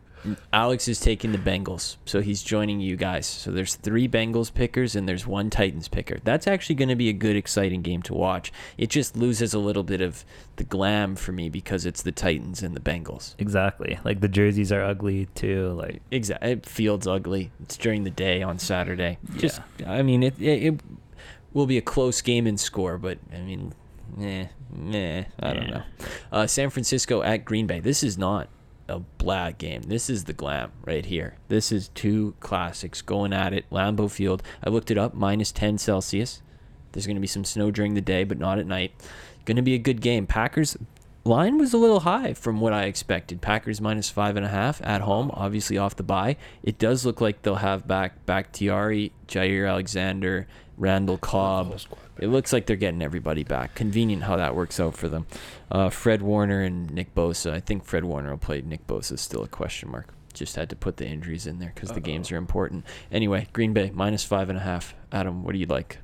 [0.52, 3.26] Alex is taking the Bengals, so he's joining you guys.
[3.26, 6.18] So there's three Bengals pickers and there's one Titans picker.
[6.24, 8.52] That's actually going to be a good, exciting game to watch.
[8.76, 10.24] It just loses a little bit of
[10.56, 13.34] the glam for me because it's the Titans and the Bengals.
[13.38, 13.98] Exactly.
[14.04, 15.72] Like the jerseys are ugly too.
[15.72, 17.50] Like Exactly, it feels ugly.
[17.62, 19.18] It's during the day on Saturday.
[19.34, 19.40] Yeah.
[19.40, 20.80] Just, I mean, it, it it
[21.52, 23.72] will be a close game in score, but I mean,
[24.20, 25.82] eh, meh, I don't know.
[26.30, 27.80] Uh, San Francisco at Green Bay.
[27.80, 28.48] This is not
[28.88, 29.82] a blah game.
[29.82, 31.36] This is the glam right here.
[31.48, 33.64] This is two classics going at it.
[33.70, 34.42] Lambeau Field.
[34.64, 35.14] I looked it up.
[35.14, 36.42] Minus ten Celsius.
[36.92, 38.92] There's going to be some snow during the day, but not at night.
[39.44, 40.26] Going to be a good game.
[40.26, 40.76] Packers
[41.24, 43.42] line was a little high from what I expected.
[43.42, 46.36] Packers minus five and a half at home, obviously off the bye.
[46.62, 50.46] It does look like they'll have back Bakhtiari, Jaire Alexander,
[50.78, 51.78] Randall Cobb.
[52.18, 53.74] It looks like they're getting everybody back.
[53.74, 55.26] Convenient how that works out for them.
[55.70, 57.52] Uh, Fred Warner and Nick Bosa.
[57.52, 58.60] I think Fred Warner will play.
[58.62, 60.14] Nick Bosa is still a question mark.
[60.32, 62.84] Just had to put the injuries in there because the games are important.
[63.10, 64.94] Anyway, Green Bay minus five and a half.
[65.10, 65.98] Adam, what do you like?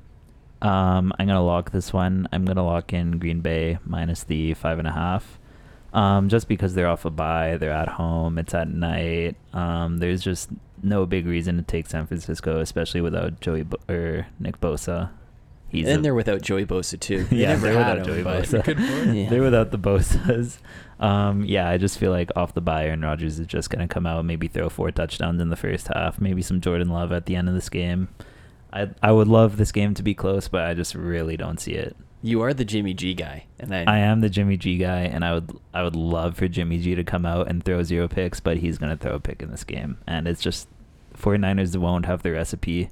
[0.61, 2.27] Um, I'm gonna lock this one.
[2.33, 5.39] I'm gonna lock in Green Bay minus the five and a half.
[5.93, 9.37] Um, just because they're off a bye, they're at home, it's at night.
[9.53, 10.51] Um, there's just
[10.85, 15.11] no big reason to take San Francisco, especially without Joey Bo- or Nick Bosa.
[15.69, 17.25] He's and a- they're without Joey Bosa too.
[17.31, 18.65] They yeah, they're without him, Joey Bosa.
[18.65, 18.79] Good.
[19.15, 19.29] Yeah.
[19.29, 20.59] They're without the Bosas.
[21.01, 24.07] Um, yeah, I just feel like off the bye, Aaron Rodgers is just gonna come
[24.07, 27.35] out, maybe throw four touchdowns in the first half, maybe some Jordan Love at the
[27.37, 28.09] end of this game.
[28.73, 31.73] I I would love this game to be close, but I just really don't see
[31.73, 31.97] it.
[32.25, 35.23] You are the Jimmy G guy, and I, I am the Jimmy G guy, and
[35.23, 38.41] I would I would love for Jimmy G to come out and throw zero picks,
[38.41, 40.67] but he's gonna throw a pick in this game, and it's just
[41.19, 42.89] 49ers won't have the recipe,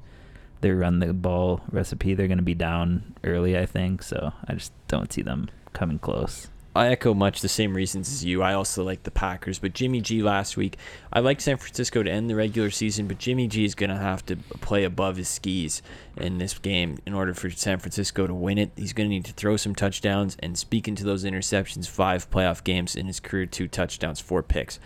[0.60, 2.12] their run the ball recipe.
[2.12, 6.48] They're gonna be down early, I think, so I just don't see them coming close.
[6.74, 8.42] I echo much the same reasons as you.
[8.42, 10.78] I also like the Packers, but Jimmy G last week,
[11.12, 13.96] I like San Francisco to end the regular season, but Jimmy G is going to
[13.96, 15.82] have to play above his skis
[16.16, 18.70] in this game in order for San Francisco to win it.
[18.74, 22.64] He's going to need to throw some touchdowns and speaking to those interceptions, five playoff
[22.64, 24.78] games in his career, two touchdowns, four picks.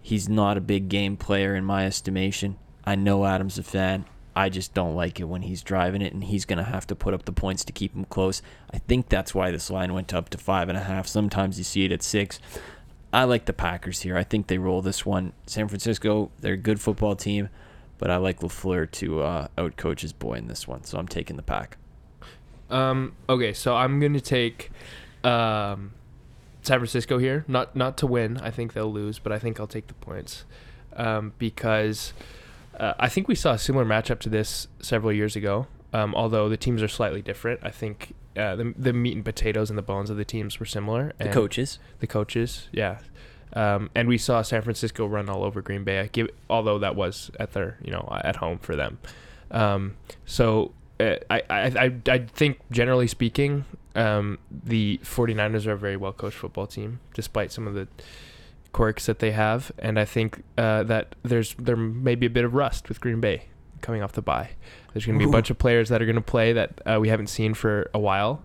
[0.00, 2.56] He's not a big game player in my estimation.
[2.84, 4.04] I know Adam's a fan.
[4.34, 6.94] I just don't like it when he's driving it, and he's going to have to
[6.94, 8.40] put up the points to keep him close.
[8.72, 11.06] I think that's why this line went up to five and a half.
[11.06, 12.40] Sometimes you see it at six.
[13.12, 14.16] I like the Packers here.
[14.16, 15.34] I think they roll this one.
[15.46, 17.50] San Francisco, they're a good football team,
[17.98, 21.36] but I like Lafleur to uh, outcoach his boy in this one, so I'm taking
[21.36, 21.76] the pack.
[22.70, 23.14] Um.
[23.28, 24.70] Okay, so I'm gonna take
[25.24, 25.92] um,
[26.62, 27.44] San Francisco here.
[27.46, 28.38] Not not to win.
[28.38, 30.46] I think they'll lose, but I think I'll take the points
[30.96, 32.14] um, because
[32.78, 35.66] uh, I think we saw a similar matchup to this several years ago.
[35.94, 39.68] Um, although the teams are slightly different, I think uh, the the meat and potatoes
[39.68, 41.12] and the bones of the teams were similar.
[41.18, 41.78] The coaches.
[42.00, 42.98] the coaches, yeah.
[43.54, 46.08] Um, and we saw San Francisco run all over Green Bay.
[46.12, 48.98] Give, although that was at their, you know, at home for them.
[49.50, 55.76] Um, so uh, I, I, I, I think generally speaking, um, the 49ers are a
[55.76, 57.88] very well coached football team, despite some of the
[58.72, 59.70] quirks that they have.
[59.78, 63.20] And I think uh, that there's there may be a bit of rust with Green
[63.20, 63.44] Bay
[63.80, 64.50] coming off the bye.
[64.92, 66.98] There's going to be a bunch of players that are going to play that uh,
[67.00, 68.44] we haven't seen for a while.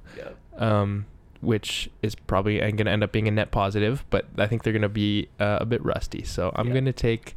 [0.58, 1.06] Um,
[1.40, 4.74] which is probably going to end up being a net positive, but I think they're
[4.74, 6.24] going to be uh, a bit rusty.
[6.24, 6.74] So I'm Yeah.
[6.74, 7.36] going to take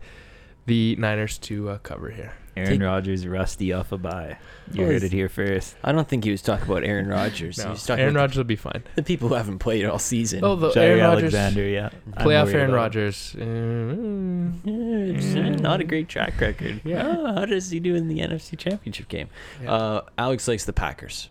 [0.64, 2.32] the Niners to uh, cover here.
[2.56, 4.36] Aaron Take- Rodgers rusty off a bye.
[4.72, 5.74] You Well, heard it here first.
[5.82, 7.56] I don't think he was talking about Aaron Rodgers.
[7.56, 8.82] he No, was talking Aaron about Rodgers will be fine.
[8.94, 10.44] the, the people who haven't played all season.
[10.44, 11.90] Oh, the Jaire Aaron Rodgers, Alexander, yeah.
[12.16, 12.76] I'm playoff Aaron about.
[12.76, 13.34] Rodgers.
[13.38, 16.80] Mm, Yeah, it's, uh, not a great track record.
[16.84, 17.04] Yeah.
[17.06, 19.28] Oh, how does he do in the NFC Championship game?
[19.62, 19.72] Yeah.
[19.72, 21.30] Uh, Alex likes the Packers.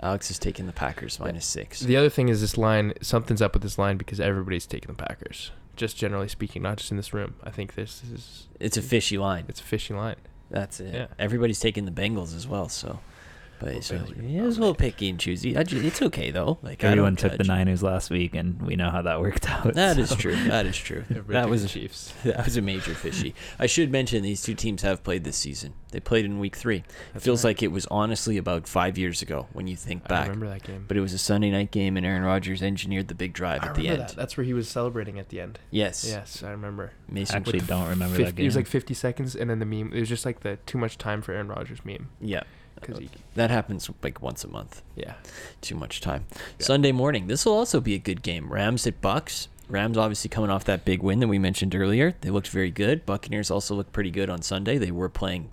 [0.00, 1.80] Alex is taking the Packers minus six.
[1.80, 2.92] The other thing is this line.
[3.00, 5.50] Something's up with this line because everybody's taking the Packers.
[5.76, 7.34] Just generally speaking, not just in this room.
[7.42, 9.44] I think this is It's a fishy line.
[9.48, 10.16] it's a fishy line.
[10.50, 10.94] That's it.
[10.94, 11.06] Yeah.
[11.18, 12.68] Everybody's taking the Bengals as well.
[12.68, 13.00] So,
[13.58, 15.56] but Well, so, Bengals are yeah, a little picky and choosy.
[15.56, 16.58] I ju- It's okay though.
[16.62, 17.44] Like Everyone don't took the.
[17.44, 19.74] Niners last week, and we know how that worked out.
[19.74, 20.02] That so.
[20.02, 20.36] is true.
[20.44, 21.04] That is true.
[21.10, 22.12] Everybody that was the Chiefs.
[22.24, 23.34] that was a major fishy.
[23.58, 25.74] I should mention these two teams have played this season.
[25.90, 26.82] They played in week three.
[27.14, 27.50] It feels right.
[27.50, 30.24] like it was honestly about five years ago when you think back.
[30.24, 30.86] I remember that game.
[30.88, 33.68] But it was a Sunday night game, and Aaron Rodgers engineered the big drive I
[33.68, 34.00] at the end.
[34.00, 34.16] that.
[34.16, 35.60] That's where he was celebrating at the end.
[35.70, 36.04] Yes.
[36.08, 36.92] Yes, I remember.
[37.08, 37.36] Mason.
[37.36, 38.44] Actually, don't remember 50, that game.
[38.44, 39.92] It was like 50 seconds, and then the meme.
[39.92, 42.08] It was just like the too much time for Aaron Rodgers meme.
[42.20, 42.42] yeah.
[42.86, 44.82] Because he, That happens like once a month.
[44.96, 45.14] yeah,
[45.60, 46.26] Too much time.
[46.32, 46.66] Yeah.
[46.66, 47.26] Sunday morning.
[47.26, 48.52] This will also be a good game.
[48.52, 49.48] Rams at Bucks.
[49.68, 52.14] Rams obviously coming off that big win that we mentioned earlier.
[52.20, 53.06] They looked very good.
[53.06, 54.76] Buccaneers also looked pretty good on Sunday.
[54.76, 55.50] They were playing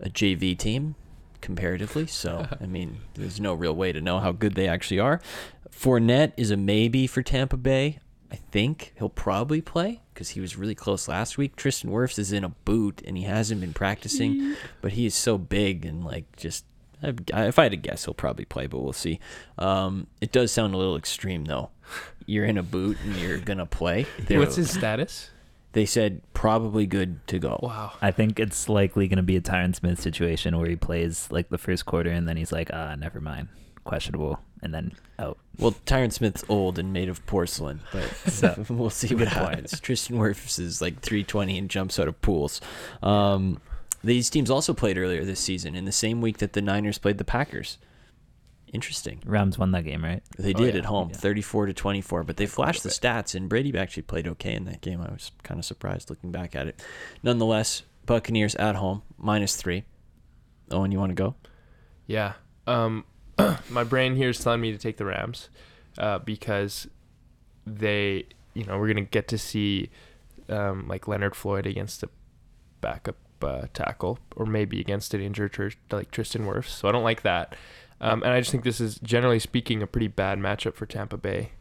[0.00, 0.94] a JV team
[1.40, 5.20] comparatively, so I mean, there's no real way to know how good they actually are.
[5.70, 7.98] Fournette is a maybe for Tampa Bay.
[8.32, 11.56] I think he'll probably play because he was really close last week.
[11.56, 15.38] Tristan Wirfs is in a boot and he hasn't been practicing, but he is so
[15.38, 16.64] big and like just.
[17.02, 17.14] I-
[17.46, 19.20] If I had to guess, he'll probably play, but we'll see.
[19.58, 21.70] Um, it does sound a little extreme though.
[22.24, 24.06] You're in a boot and you're gonna play.
[24.26, 25.30] They- what's his status?
[25.72, 27.60] They said probably good to go.
[27.62, 27.92] Wow.
[28.00, 31.50] I think it's likely going to be a Tyron Smith situation where he plays like
[31.50, 33.48] the first quarter, and then he's like, ah, never mind,
[33.86, 35.38] questionable, and then out.
[35.58, 39.80] Well, Tyron Smith's old and made of porcelain, but So, we'll see what happens.
[39.80, 42.60] Tristan Wirfs is like 320 and jumps out of pools.
[43.02, 43.60] Um,
[44.04, 47.18] these teams also played earlier this season in the same week that the Niners played
[47.18, 47.78] the Packers.
[48.72, 49.22] Interesting.
[49.24, 50.22] Rams won that game, right?
[50.38, 50.80] They Oh, did yeah.
[50.80, 51.16] at home, Yeah.
[51.16, 54.80] 34 to 24, but they flashed the stats, and Brady actually played okay in that
[54.80, 55.00] game.
[55.00, 56.82] I was kind of surprised looking back at it.
[57.22, 59.84] Nonetheless, Buccaneers at home, minus three.
[60.70, 61.36] Owen, you want to go?
[62.06, 62.34] Yeah.
[62.66, 63.04] Um,
[63.70, 65.48] my brain here is telling me to take the Rams,
[65.98, 66.86] uh, because
[67.66, 69.90] they, you know, we're gonna get to see,
[70.48, 72.08] um, like Leonard Floyd against a
[72.80, 76.68] backup uh, tackle, or maybe against an injured Tr- like Tristan Wirfs.
[76.68, 77.54] So I don't like that.
[78.00, 81.16] Um, and I just think this is generally speaking a pretty bad matchup for Tampa
[81.16, 81.52] Bay.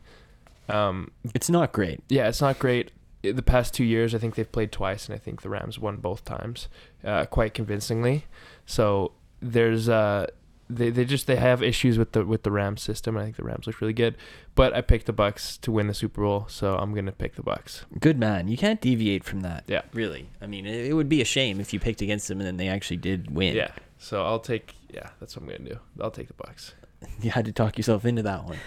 [0.67, 2.01] Um, It's not great.
[2.09, 2.91] yeah, it's not great.
[3.21, 5.97] The past two years, I think they've played twice, and I think the Rams won
[5.97, 6.67] both times,
[7.03, 8.25] uh, quite convincingly.
[8.65, 10.27] So there's uh,
[10.69, 13.17] they they just they have issues with the with the Rams system.
[13.17, 14.15] I think the Rams look really good,
[14.55, 17.43] but I picked the Bucks to win the Super Bowl, so I'm gonna pick the
[17.43, 17.85] Bucks.
[17.99, 18.47] Good man.
[18.47, 19.63] You can't deviate from that.
[19.67, 19.81] Yeah.
[19.93, 20.29] Really.
[20.41, 22.57] I mean, it, it would be a shame if you picked against them and then
[22.57, 23.55] they actually did win.
[23.55, 25.79] Yeah, so I'll take yeah, that's what I'm gonna do.
[26.01, 26.73] I'll take the Bucks.
[27.21, 28.57] You had to talk yourself into that one.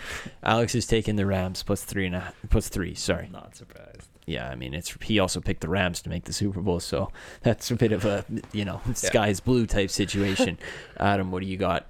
[0.45, 2.95] Alex is taking the Rams plus three and a half, plus three.
[2.95, 3.29] Sorry.
[3.33, 4.08] Not surprised.
[4.29, 7.11] Yeah, I mean, it's he also picked the Rams to make the Super Bowl, so
[7.43, 10.59] that's a bit of a you know skies blue type situation.
[10.99, 11.87] Adam, what do you got?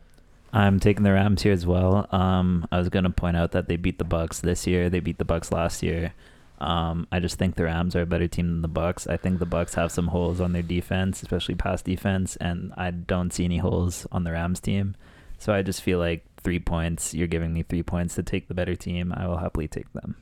[0.53, 2.07] I'm taking the Rams here as well.
[2.11, 4.89] Um, I was gonna point out that they beat the Bucks this year.
[4.89, 6.15] They beat the Bucks last year.
[6.61, 9.07] Um, I just think the Rams are a better team than the Bucks.
[9.07, 12.93] I think the Bucks have some holes on their defense, especially pass defense, and I
[12.93, 14.97] don't see any holes on the Rams team.
[15.39, 17.15] So I just feel like three points.
[17.15, 19.13] You're giving me three points to take the better team.
[19.13, 20.17] I will happily take them.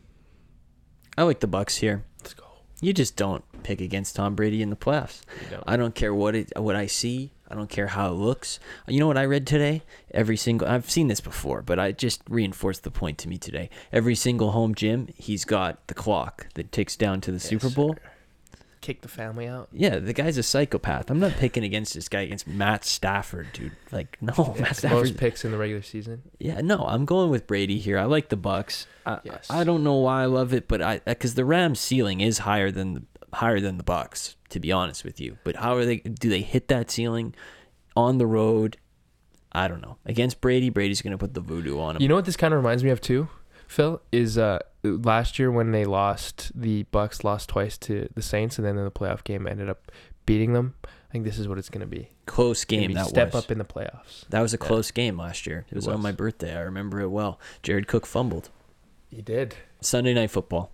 [1.17, 2.05] I like the Bucks here.
[2.21, 2.45] Let's go.
[2.81, 5.23] You just don't pick against Tom Brady in the playoffs.
[5.51, 5.65] Don't.
[5.67, 7.33] I don't care what it what I see.
[7.49, 8.59] I don't care how it looks.
[8.89, 9.83] You know what I read today?
[10.11, 13.71] Every single I've seen this before, but I just reinforced the point to me today.
[13.93, 17.71] Every single home gym, he's got the clock that ticks down to the Yes, Super
[17.71, 17.95] Bowl.
[17.95, 18.11] sir.
[18.87, 19.69] Kick the family out.
[19.73, 21.11] Yeah, the guy's a psychopath.
[21.11, 23.73] I'm not picking against this guy against Matt Stafford, dude.
[23.91, 26.23] Like, no, Matt Most picks in the regular season.
[26.39, 27.99] Yeah, no, I'm going with Brady here.
[27.99, 28.87] I like the Bucks.
[29.05, 29.49] I, Yes.
[29.51, 32.71] I don't know why I love it, but I because the Rams ceiling is higher
[32.71, 35.37] than the higher than the Bucks, to be honest with you.
[35.43, 35.97] But how are they?
[35.97, 37.35] Do they hit that ceiling
[37.97, 38.77] on the road?
[39.51, 39.97] I don't know.
[40.07, 42.03] Against Brady, Brady's going to put the voodoo on him.
[42.03, 43.29] You know what this kind of reminds me of too,
[43.67, 44.01] Phil?
[44.13, 44.61] Is uh
[44.93, 48.85] last year when they lost, the Bucs lost twice to the Saints, and then in
[48.85, 49.91] the playoff game ended up
[50.27, 50.75] beating them.
[50.85, 52.11] I think this is what it's gonna be.
[52.27, 53.45] close game be that step was.
[53.45, 54.27] up in the playoffs.
[54.31, 54.67] that was a Yeah.
[54.67, 55.65] close game last year.
[55.71, 56.03] It was, on was.
[56.03, 56.57] my birthday.
[56.57, 57.39] I remember it well.
[57.63, 58.51] Jared Cook fumbled.
[59.09, 59.55] He did.
[59.81, 60.73] Sunday night football.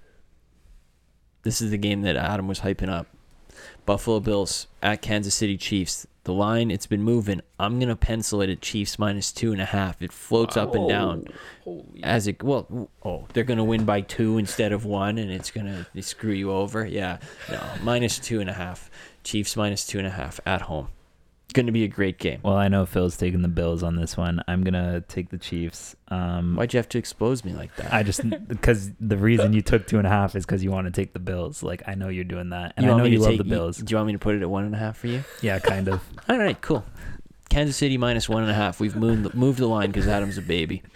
[1.42, 3.06] This is the game that Adam was hyping up.
[3.84, 6.06] Buffalo Bills at Kansas City Chiefs.
[6.24, 7.40] The line, it's been moving.
[7.58, 10.00] I'm gonna pencil it at Chiefs minus two and a half.
[10.00, 11.32] It floats up and down oh,
[11.64, 12.00] Holy.
[12.04, 12.42] as it.
[12.42, 16.52] Well, oh, they're gonna win by two instead of one, and it's gonna screw you
[16.52, 16.86] over.
[16.86, 17.18] Yeah,
[17.50, 18.88] no, minus two and a half.
[19.24, 20.88] Chiefs minus two and a half at home.
[21.52, 22.40] Going to be a great game.
[22.42, 24.42] Well, I know Phil's taking the Bills on this one.
[24.48, 25.94] I'm gonna take the Chiefs.
[26.08, 27.92] Um, Why'd you have to expose me like that?
[27.92, 30.86] I just because the reason you took two and a half is because you want
[30.86, 31.62] to take the Bills.
[31.62, 33.76] Like I know you're doing that, and I know you love take- the Bills.
[33.78, 35.24] Do you want me to put it at one and a half for you?
[35.42, 36.00] yeah, kind of.
[36.28, 36.84] All right, cool.
[37.50, 38.80] Kansas City minus one and a half.
[38.80, 40.82] We've moved moved the line because Adam's a baby.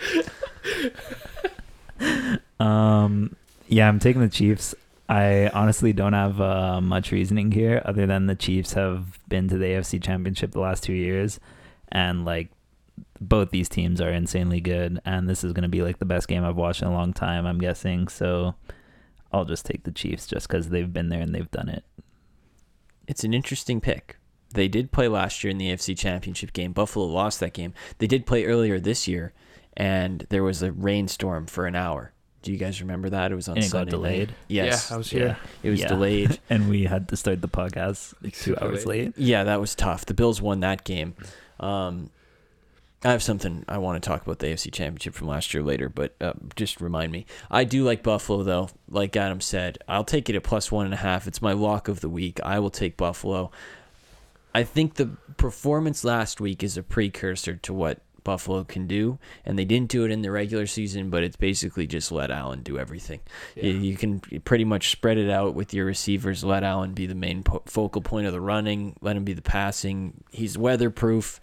[2.59, 3.37] Um,
[3.69, 4.75] yeah, I'm taking the Chiefs.
[5.09, 9.59] I honestly don't have uh, much reasoning here, other than the Chiefs have been to
[9.59, 11.39] the AFC Championship the last two years,
[11.91, 12.51] and like
[13.21, 16.27] both these teams are insanely good, and this is going to be like the best
[16.27, 17.47] game I've watched in a long time.
[17.47, 18.57] I'm guessing, so
[19.33, 21.85] I'll just take the Chiefs just because they've been there and they've done it.
[23.07, 24.17] It's an interesting pick.
[24.55, 26.73] They did play last year in the AFC Championship game.
[26.73, 27.75] Buffalo lost that game.
[27.99, 29.33] They did play earlier this year,
[29.77, 32.13] and there was a rainstorm for an hour.
[32.43, 33.33] Do you guys remember that?
[33.33, 33.97] It was on And it got Sunday night.
[33.97, 34.35] delayed?
[34.49, 35.37] Yes, Yeah, I was here.
[35.65, 35.89] it was Yeah.
[35.89, 36.39] delayed.
[36.51, 39.07] and we had to start the podcast like two hours late.
[39.07, 39.19] late.
[39.19, 40.07] Yeah, that was tough.
[40.07, 41.15] The Bills won that game.
[41.59, 42.11] Um,
[43.05, 45.89] I have something I want to talk about the AFC Championship from last year later,
[45.89, 47.27] but uh, just remind me.
[47.51, 48.69] I do like Buffalo, though.
[48.89, 51.27] Like Adam said, I'll take it at plus one and a half.
[51.27, 52.41] It's my lock of the week.
[52.43, 53.51] I will take Buffalo.
[54.55, 59.57] I think the performance last week is a precursor to what Buffalo can do, and
[59.57, 62.77] they didn't do it in the regular season, but it's basically just let Allen do
[62.79, 63.21] everything.
[63.55, 63.79] You, Yeah.
[63.81, 66.43] you can pretty much spread it out with your receivers.
[66.43, 68.97] Let Allen be the main po- focal point of the running.
[69.01, 70.25] Let him be the passing.
[70.33, 71.41] He's weatherproof.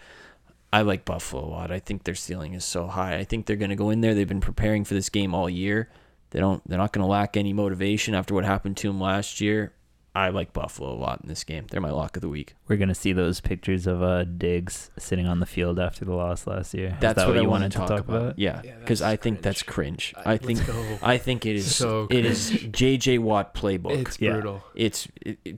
[0.73, 1.71] I like Buffalo a lot.
[1.71, 3.15] I think their ceiling is so high.
[3.17, 4.13] I think they're going to go in there.
[4.13, 5.89] They've been preparing for this game all year.
[6.31, 6.61] They don't.
[6.67, 9.71] They're not going to lack any motivation after what happened to them last year.
[10.15, 11.65] I like Buffalo a lot in this game.
[11.71, 12.53] They're my lock of the week.
[12.67, 16.45] We're gonna see those pictures of uh Diggs sitting on the field after the loss
[16.45, 16.89] last year.
[16.89, 18.37] Is That's that what, I you wanted to talk, about.
[18.37, 20.13] Yeah, Yeah, because that's I think that's cringe.
[20.23, 20.97] I Let's think go.
[21.01, 21.75] I think it is.
[21.75, 23.97] So it is JJ Watt playbook.
[24.07, 24.33] It's Yeah.
[24.33, 24.63] brutal.
[24.75, 25.57] It's it, it,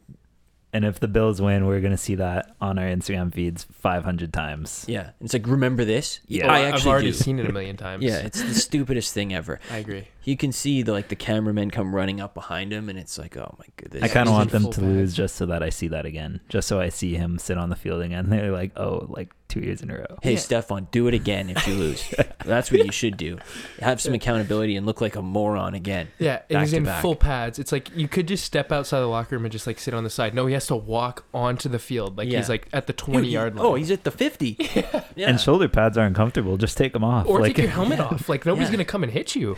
[0.72, 4.86] And if the Bills win, we're gonna see that on our Instagram feeds 500 times.
[4.88, 5.12] yeah.
[5.22, 6.22] It's like remember this.
[6.28, 6.48] Yeah.
[6.48, 7.14] Oh, I I've already do.
[7.14, 8.04] seen it a million times.
[8.06, 9.60] Yeah, it's the stupidest thing ever.
[9.70, 10.08] I agree.
[10.26, 13.38] You can see the like the cameramen come running up behind him, and it's like,
[13.38, 14.04] oh my goodness.
[14.04, 14.82] I kind of want them to pads.
[14.82, 17.70] lose just so that I see that again, just so I see him sit on
[17.70, 18.30] the field again.
[18.30, 20.18] They're like, oh, like two years in a row.
[20.24, 20.38] Hey, Yeah.
[20.40, 22.04] Stefon, do it again if you lose.
[22.44, 23.38] That's what you should do.
[23.80, 26.08] Have some accountability and look like a moron again.
[26.18, 27.04] Yeah, and he's in back.
[27.04, 27.60] full pads.
[27.60, 30.04] It's like you could just step outside the locker room and just like sit on
[30.04, 30.34] the side.
[30.34, 32.18] No, he has to walk onto the field.
[32.18, 32.40] Like Yeah.
[32.40, 33.66] he's like at the twenty Dude, yard oh, line.
[33.74, 34.58] Oh, he's at the 50.
[35.16, 35.30] yeah.
[35.30, 36.58] And shoulder pads aren't comfortable.
[36.58, 37.28] Just take them off.
[37.28, 38.28] or like, take your helmet off.
[38.28, 38.78] Like nobody's Yeah.
[38.78, 39.56] gonna come and hit you.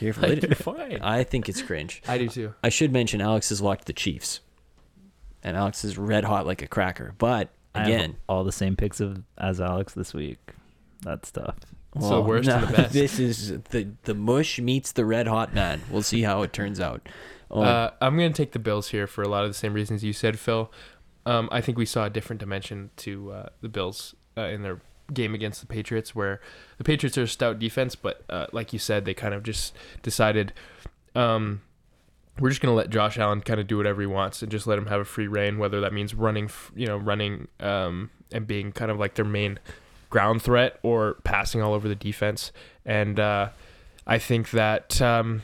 [0.00, 0.54] Here for Like, later.
[0.54, 0.98] fine.
[1.02, 2.02] I think it's cringe.
[2.08, 2.54] I do too.
[2.64, 4.40] I should mention Alex has locked the Chiefs.
[5.42, 7.14] And Alex is red hot like a cracker.
[7.18, 10.38] But I have again, all the same picks of as Alex this week.
[11.02, 11.56] That's tough.
[11.96, 12.92] It's the worst and the best.
[13.02, 15.80] This is the the mush meets the red hot man.
[15.90, 17.08] We'll see how it turns out.
[17.50, 20.04] Oh, Uh, I'm gonna take the Bills here for a lot of the same reasons
[20.04, 20.70] you said, Phil.
[21.26, 24.80] Um, I think we saw a different dimension to uh, the Bills uh, in their
[25.12, 26.40] game against the Patriots, where
[26.78, 29.74] the Patriots are a stout defense, but uh, like you said, they kind of just
[30.02, 30.52] decided
[31.14, 31.62] um,
[32.38, 34.78] we're just gonna let Josh Allen kind of do whatever he wants and just let
[34.78, 38.72] him have a free reign, whether that means running, you know, running um, and being
[38.72, 39.58] kind of like their main
[40.08, 42.52] ground threat or passing all over the defense.
[42.84, 43.50] And uh,
[44.06, 45.42] I think that um,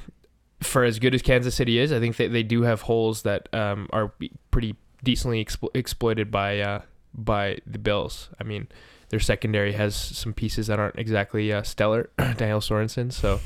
[0.61, 3.49] for as good as Kansas City is, I think that they do have holes that
[3.55, 4.13] um, are
[4.51, 6.83] pretty decently explo- exploited by uh,
[7.15, 8.29] by the Bills.
[8.41, 8.69] I mean,
[9.17, 12.11] their secondary has some pieces that aren't exactly uh, stellar.
[12.19, 13.41] Daniel Sorensen, so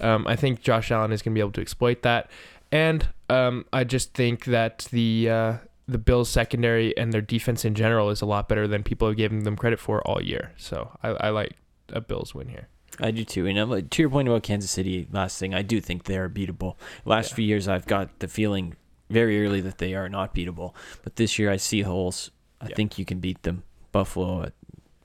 [0.00, 2.30] um, I think Josh Allen is going to be able to exploit that.
[2.72, 5.52] And um, I just think that the uh,
[5.86, 9.18] the Bills secondary and their defense in general is a lot better than people have
[9.18, 10.52] given them credit for all year.
[10.56, 11.52] So I, I like
[11.92, 12.68] a Bills win here.
[12.98, 13.46] I do too.
[13.46, 16.28] And I'm, to your point about Kansas City, last thing, I do think they are
[16.30, 16.76] beatable.
[17.04, 17.36] Last Yeah.
[17.36, 18.74] few years, I've got the feeling
[19.10, 20.72] very early that they are not beatable.
[21.02, 22.30] But this year, I see holes.
[22.60, 22.76] I Yeah.
[22.76, 23.64] think you can beat them.
[23.92, 24.50] Buffalo,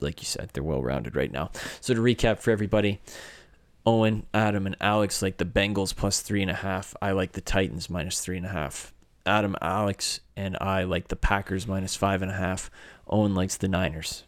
[0.00, 1.50] like you said, they're well rounded right now.
[1.80, 3.00] So to recap for everybody,
[3.84, 6.94] Owen, Adam, and Alex like the Bengals plus three and a half.
[7.00, 8.92] I like the Titans minus three and a half.
[9.24, 12.70] Adam, Alex, and I like the Packers minus five and a half.
[13.08, 14.24] Owen likes the Niners.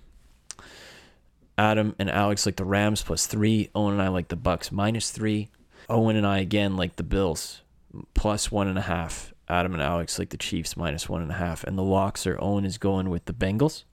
[1.57, 3.69] Adam and Alex like the Rams plus three.
[3.75, 5.49] Owen and I like the Bucs minus three.
[5.89, 7.63] Owen and I again like the Bills
[8.15, 9.35] plus one and a half.
[9.49, 11.65] Adam and Alex like the Chiefs minus one and a half.
[11.65, 13.85] And the locks are Owen is going with the Bengals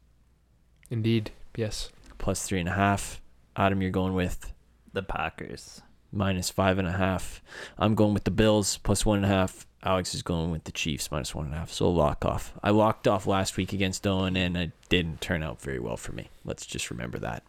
[0.91, 1.91] Indeed, yes.
[2.17, 3.21] plus three and a half.
[3.55, 4.51] Adam, you're going with
[4.93, 5.81] The Packers.
[6.11, 7.41] minus five and a half.
[7.77, 9.65] I'm going with the Bills plus one and a half.
[9.83, 11.71] Alex is going with the Chiefs minus one and a half.
[11.71, 12.53] So lock off.
[12.63, 16.11] I locked off last week against Owen and it didn't turn out very well for
[16.11, 16.29] me.
[16.43, 17.43] Let's just remember that.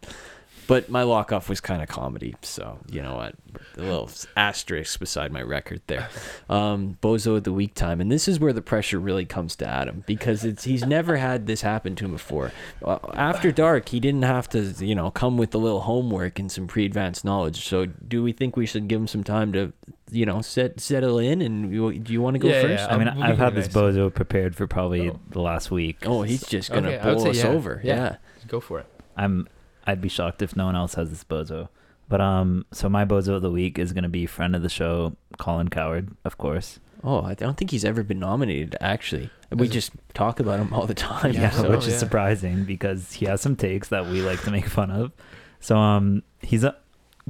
[0.67, 3.35] But my lock off was kind of comedy, so you know what?
[3.77, 6.09] A little asterisk beside my record there.
[6.49, 9.67] Um, Bozo at the week time, and this is where the pressure really comes to
[9.67, 12.53] Adam because it's he's never had this happen to him before.
[12.83, 16.49] Uh, After dark, he didn't have to, you know, come with a little homework and
[16.49, 17.65] some pre-advanced knowledge.
[17.65, 19.73] So, do we think we should give him some time to,
[20.09, 21.41] you know, set settle in?
[21.41, 22.83] And you, do you want to go Yeah, first?
[22.87, 22.93] yeah.
[22.95, 23.65] I mean, Um, I've had nice.
[23.67, 25.19] this bozo prepared for probably Oh.
[25.29, 25.97] the last week.
[26.05, 27.47] Oh, he's just gonna Okay, blow us yeah.
[27.47, 27.81] over.
[27.83, 27.95] Yeah.
[27.95, 28.15] yeah.
[28.47, 28.85] Go for it.
[29.17, 29.47] I'm
[29.87, 31.69] I'd be shocked if no one else has this bozo.
[32.09, 35.15] But um, so my bozo of the week is gonna be friend of the show,
[35.39, 36.79] Colin Cowherd, of course.
[37.03, 38.75] Oh, I don't think he's ever been nominated.
[38.81, 41.33] Actually, we just talk about him all the time.
[41.33, 41.97] Yeah, so, which is yeah.
[41.97, 45.11] surprising because he has some takes that we like to make fun of.
[45.59, 46.73] So um, he's uh,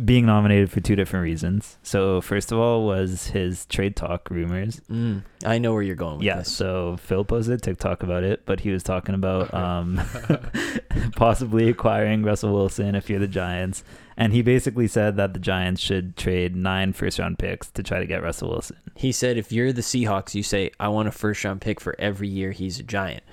[0.06, 1.78] being nominated for two different reasons.
[1.82, 4.80] So first of all was his trade talk rumors.
[4.92, 6.52] Mm, I know where you're going with Yeah, this.
[6.56, 10.00] so Phil posted TikTok about it, but he was talking about um,
[11.16, 13.84] possibly acquiring Russell Wilson if you're the Giants.
[14.16, 18.00] And he basically said that the Giants should trade nine first round picks to try
[18.00, 18.78] to get Russell Wilson.
[18.96, 21.96] He said, if you're the Seahawks, you say, I want a first round pick for
[22.00, 23.24] every year he's a giant.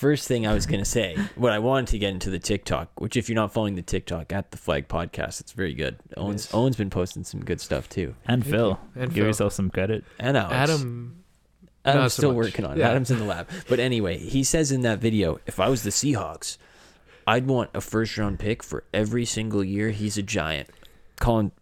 [0.00, 2.98] First thing I was going to say, what I wanted to get into the TikTok,
[3.02, 5.98] which if you're not following the TikTok at the Flag Podcast, it's very good.
[6.16, 6.54] Owen's, is.
[6.54, 8.14] Owen's been posting some good stuff too.
[8.24, 9.02] And Thank Phil, you.
[9.02, 9.26] And give Phil.
[9.26, 10.04] yourself some credit.
[10.18, 10.54] And Alex.
[10.54, 11.22] Adam,
[11.84, 12.36] Adam's not so still much.
[12.46, 12.78] working on it.
[12.78, 12.88] Yeah.
[12.88, 13.50] Adam's in the lab.
[13.68, 16.56] But anyway, he says in that video, if I was the Seahawks,
[17.26, 20.70] I'd want a first round pick for every single year he's a giant.
[21.20, 21.52] Colin,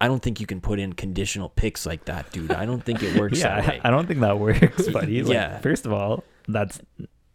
[0.00, 2.52] I don't think you can put in conditional picks like that, dude.
[2.52, 3.80] I don't think it works yeah, that way.
[3.82, 5.20] I, I don't think that works, buddy.
[5.24, 5.58] Like, Yeah.
[5.58, 6.80] First of all, that's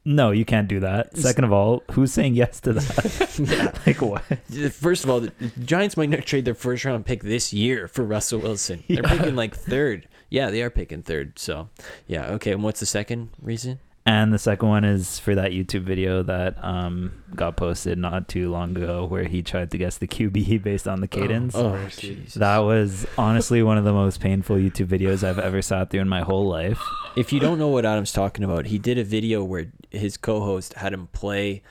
[0.07, 1.15] no, you can't do that.
[1.17, 3.39] Second of all, who's saying yes to that?
[3.39, 3.71] yeah.
[3.85, 4.23] like what?
[4.31, 7.51] Uh, first of all, the the Giants might not trade their first round pick this
[7.51, 8.83] year for Russell Wilson.
[8.87, 9.17] They're Yeah.
[9.17, 10.07] picking like third.
[10.29, 11.37] Yeah, they are picking third.
[11.39, 11.69] So,
[12.07, 12.51] yeah, okay.
[12.53, 13.79] And what's the second reason?
[14.07, 18.49] And the second one is for that YouTube video that um, got posted not too
[18.49, 21.53] long ago, where he tried to guess the QB based on the cadence.
[21.55, 22.15] Oh, Mercy.
[22.15, 22.35] Jesus.
[22.35, 26.07] That was honestly one of the most painful YouTube videos I've ever sat through in
[26.07, 26.81] my whole life.
[27.17, 30.75] If you don't know what Adam's talking about, he did a video where his co-host
[30.75, 31.61] had him play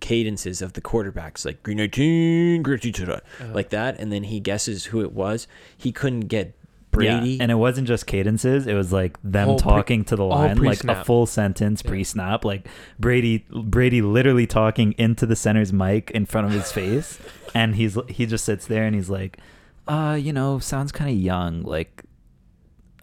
[0.00, 4.24] cadences of the quarterbacks, like green 19, gritty to the- Uh, like that, and then
[4.24, 5.46] he guesses who it was.
[5.76, 6.54] He couldn't get
[6.96, 7.30] Brady.
[7.30, 10.24] Yeah, and it wasn't just cadences; it was like them Whole pre- talking to the
[10.24, 11.90] line, like a full sentence Yeah.
[11.90, 12.66] pre-snap, like
[12.98, 17.18] Brady, Brady literally talking into the center's mic in front of his face,
[17.54, 19.38] and he's he just sits there and he's like,
[19.86, 22.02] "Uh, you know, sounds kind of young, like."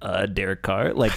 [0.02, 1.14] Uh, Derek Carr, like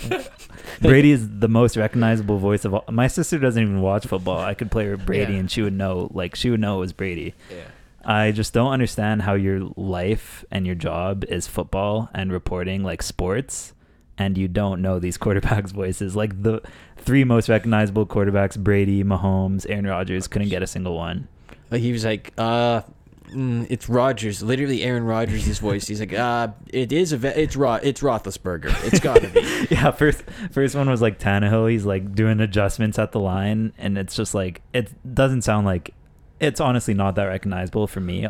[0.82, 2.84] Brady is the most recognizable voice of all.
[2.90, 4.38] My sister doesn't even watch football.
[4.40, 5.38] I could play Brady, Yeah.
[5.38, 6.10] and she would know.
[6.12, 7.34] Like she would know it was Brady.
[7.50, 7.64] yeah.
[8.08, 13.02] I just don't understand how your life and your job is football and reporting like
[13.02, 13.74] sports
[14.16, 16.14] and you don't know these quarterbacks' voices.
[16.14, 16.62] Like the
[16.96, 21.26] three most recognizable quarterbacks, Brady, Mahomes, Aaron Rodgers, couldn't get a single one.
[21.72, 22.82] He was like, uh,
[23.30, 24.40] mm, it's Rodgers.
[24.40, 25.88] Literally, Aaron Rodgers' voice.
[25.88, 28.72] He's like, uh, it is a, ve- it's Ro- it's Roethlisberger.
[28.84, 29.66] It's gotta be.
[29.74, 31.68] yeah, first first one was like Tannehill.
[31.68, 35.92] He's like doing adjustments at the line, and it's just like it doesn't sound like
[36.40, 38.26] it's honestly not that recognizable for me.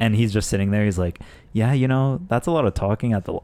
[0.00, 0.84] And he's just sitting there.
[0.84, 1.18] He's like,
[1.52, 3.40] yeah, you know, that's a lot of talking at the li-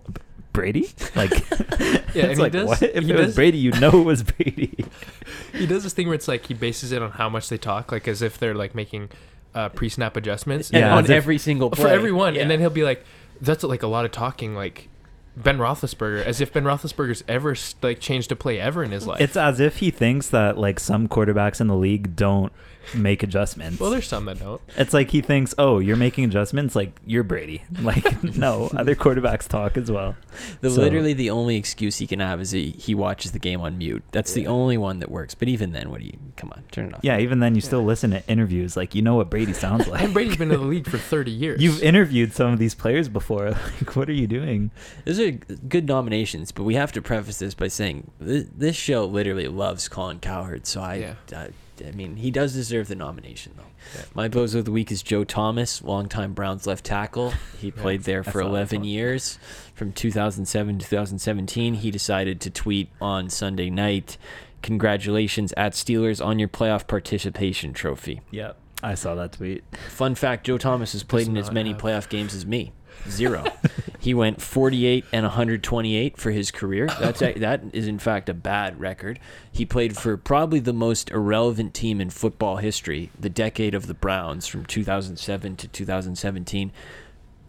[0.52, 0.88] Brady.
[1.16, 3.58] Like, Yeah, it's he like does- what if he it was does- Brady?
[3.58, 4.84] You know it was Brady.
[5.52, 7.90] he does this thing where it's like he bases it on how much they talk,
[7.90, 9.08] like as if they're like making
[9.54, 11.82] uh, pre-snap adjustments And Yeah, on as if- every single play.
[11.84, 12.42] for everyone, Yeah.
[12.42, 13.04] and then he'll be like,
[13.40, 14.88] "That's like a lot of talking." Like
[15.36, 19.20] Ben Roethlisberger, as if Ben Roethlisberger's ever like changed a play ever in his life.
[19.20, 22.52] It's as if he thinks that like some quarterbacks in the league don't
[22.94, 23.80] make adjustments.
[23.80, 24.60] well, there's some that don't.
[24.76, 27.62] it's like he thinks, oh, you're making adjustments, like you're Brady.
[27.82, 30.16] Like no, other quarterbacks talk as well.
[30.60, 33.60] The So- literally the only excuse he can have is he, he watches the game
[33.60, 34.02] on mute.
[34.12, 35.34] That's the only one that works.
[35.34, 36.16] But even then, what do you?
[36.36, 37.00] Come on, turn it off.
[37.02, 40.02] Yeah, even then you still listen to interviews, like you know what Brady sounds like.
[40.02, 41.60] And Brady's been in the league for 30 years.
[41.62, 43.50] You've interviewed some of these players before.
[43.50, 44.70] Like, what are you doing?
[45.04, 49.04] Those are good nominations, but we have to preface this by saying this, this show
[49.04, 50.66] literally loves Colin Cowherd.
[50.66, 51.14] So I, Yeah.
[51.32, 51.48] I,
[51.86, 53.64] I mean, he does deserve the nomination though.
[53.94, 54.04] Yeah.
[54.14, 57.32] My bozo of the week is Joe Thomas, longtime Browns left tackle.
[57.60, 59.38] He played there for 11 years,
[59.74, 61.74] from 2007 to 2017.
[61.74, 64.16] He decided to tweet on Sunday night,
[64.62, 68.56] "Congratulations at Steelers on your playoff participation trophy." Yep.
[68.84, 69.64] I saw that tweet.
[69.88, 72.72] Fun fact: Joe Thomas has played in as many have- playoff games as me.
[73.08, 73.44] Zero.
[73.98, 76.86] he went 48 and 128 for his career.
[77.00, 79.18] That's a, that is in fact a bad record.
[79.50, 83.94] He played for probably the most irrelevant team in football history, the decade of the
[83.94, 86.72] Browns from 2007 to 2017.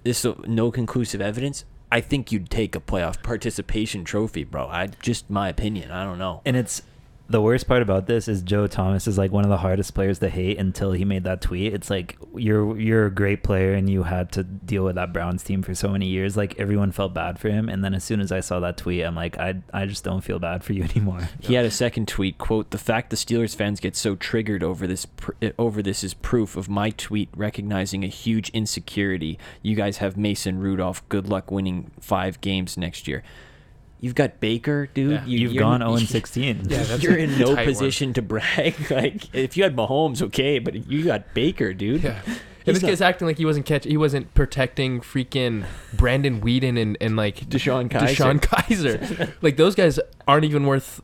[0.03, 1.65] This uh, no conclusive evidence.
[1.91, 4.67] I think you'd take a playoff participation trophy, bro.
[4.67, 5.91] I just my opinion.
[5.91, 6.41] I don't know.
[6.45, 6.81] And it's
[7.27, 10.19] the worst part about this is Joe Thomas is like one of the hardest players
[10.19, 11.73] to hate until he made that tweet.
[11.73, 15.43] It's like you're you're a great player and you had to deal with that Browns
[15.43, 16.37] team for so many years.
[16.37, 19.03] Like everyone felt bad for him, and then as soon as I saw that tweet,
[19.03, 21.29] I'm like, I I just don't feel bad for you anymore.
[21.39, 24.85] He had a second tweet quote: "The fact the Steelers fans get so triggered over
[24.85, 29.39] this pr- uh, over this is proof of my tweet recognizing a huge insecurity.
[29.63, 31.07] You guys have Mason Rudolph.
[31.09, 33.23] Good luck winning five games next year.
[34.05, 35.11] You've got Baker, dude.
[35.11, 35.25] Yeah.
[35.25, 36.69] You, You've gone 0 16.
[36.69, 37.65] Yeah, that's you're in no tight one.
[37.65, 38.75] position to brag.
[38.91, 42.03] Like if you had Mahomes, okay, but you got Baker, dude.
[42.03, 42.21] Yeah.
[42.67, 46.79] And this not- guy's acting like he wasn't catch he wasn't protecting freaking Brandon Weeden
[46.81, 48.15] and, and like DeShone Kizer.
[48.15, 49.31] DeShone Kizer.
[49.43, 50.99] like those guys aren't even worth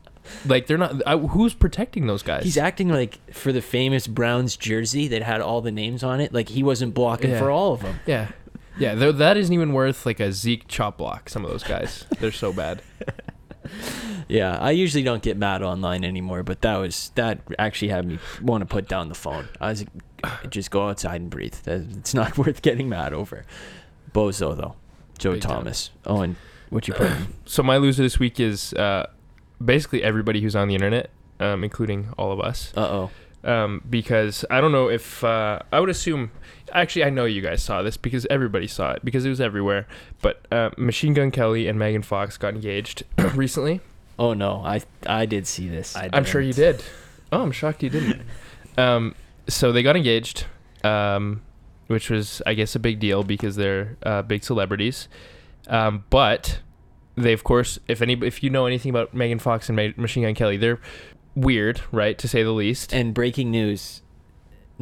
[0.46, 2.42] like they're not I, who's protecting those guys?
[2.44, 6.32] He's acting like for the famous Browns jersey that had all the names on it,
[6.32, 7.38] like he wasn't blocking Yeah.
[7.38, 8.00] for all of them.
[8.06, 8.28] yeah.
[8.78, 11.28] Yeah, they're- that isn't even worth like a Zeke chop block.
[11.28, 12.82] Some of those guys, they're so bad.
[14.28, 18.18] Yeah, I usually don't get mad online anymore, but that was that actually had me
[18.40, 19.48] want to put down the phone.
[19.60, 21.54] I was like, just go outside and breathe.
[21.66, 23.44] It's not worth getting mad over.
[24.12, 24.74] Bozo though,
[25.18, 25.58] Joe Big time.
[25.58, 25.90] Thomas.
[26.06, 26.36] Oh, and
[26.70, 27.10] what you put?
[27.10, 27.26] in?
[27.44, 29.06] So my loser this week is uh,
[29.64, 32.72] basically everybody who's on the internet, um, including all of us.
[32.76, 33.08] Uh
[33.44, 33.50] oh.
[33.50, 36.30] um, because I don't know if uh, I would assume.
[36.72, 39.86] Actually, I know you guys saw this because everybody saw it because it was everywhere.
[40.20, 43.02] But uh, Machine Gun Kelly and Megan Fox got engaged
[43.34, 43.80] recently.
[44.18, 45.96] Oh no, I I did see this.
[45.96, 46.78] I I'm sure you didn't.
[46.78, 46.86] did.
[47.32, 48.22] Oh, I'm shocked you didn't.
[48.78, 49.14] um,
[49.48, 50.44] so they got engaged,
[50.84, 51.42] um,
[51.86, 55.08] which was, I guess, a big deal because they're uh, big celebrities.
[55.66, 56.60] Um, but
[57.16, 60.24] they, of course, if any, if you know anything about Megan Fox and Ma- Machine
[60.24, 60.78] Gun Kelly, they're
[61.34, 62.92] weird, right, to say the least.
[62.92, 64.01] and breaking news,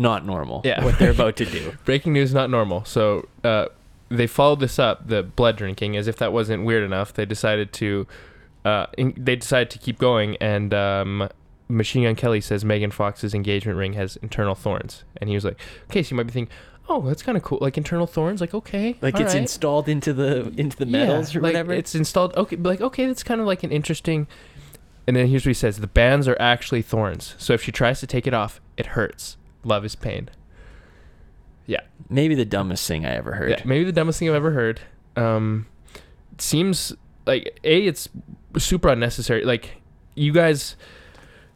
[0.00, 0.62] not normal.
[0.64, 0.82] Yeah.
[0.82, 1.74] what they're about to do.
[1.84, 2.84] Breaking news, not normal.
[2.86, 3.66] So uh,
[4.08, 7.12] they followed this up, the blood drinking, as if that wasn't weird enough.
[7.12, 8.06] They decided to,
[8.64, 11.28] uh, in, they decided to keep going, and um,
[11.68, 15.60] Machine Gun Kelly says Megan Fox's engagement ring has internal thorns, and he was like,
[15.90, 16.54] "Okay, so you might be thinking,
[16.88, 19.86] oh, that's kind of cool, like internal thorns, like okay, Like all it's right." installed
[19.88, 21.72] into the into the metals Yeah, or like, whatever.
[21.72, 22.34] It's installed.
[22.36, 24.26] Okay, like okay, that's kind of like an interesting."
[25.06, 28.00] And then here's what he says: the bands are actually thorns, so if she tries
[28.00, 29.36] to take it off, it hurts.
[29.64, 30.28] Love is pain.
[31.66, 31.80] Yeah.
[32.08, 33.50] Maybe the dumbest thing I ever heard.
[33.50, 34.80] Yeah, maybe the dumbest thing I've ever heard.
[35.16, 35.66] Um,
[36.32, 36.92] it seems
[37.26, 38.08] like a it's
[38.58, 39.44] super unnecessary.
[39.44, 39.80] Like
[40.14, 40.76] you guys,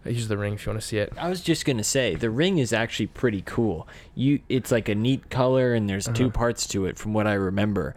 [0.05, 1.13] here's the ring if you want to see it.
[1.19, 3.89] I was just gonna say the ring is actually pretty cool.
[4.15, 6.33] You, it's like a neat color, and there's two Uh-huh.
[6.39, 7.95] parts to it, from what I remember.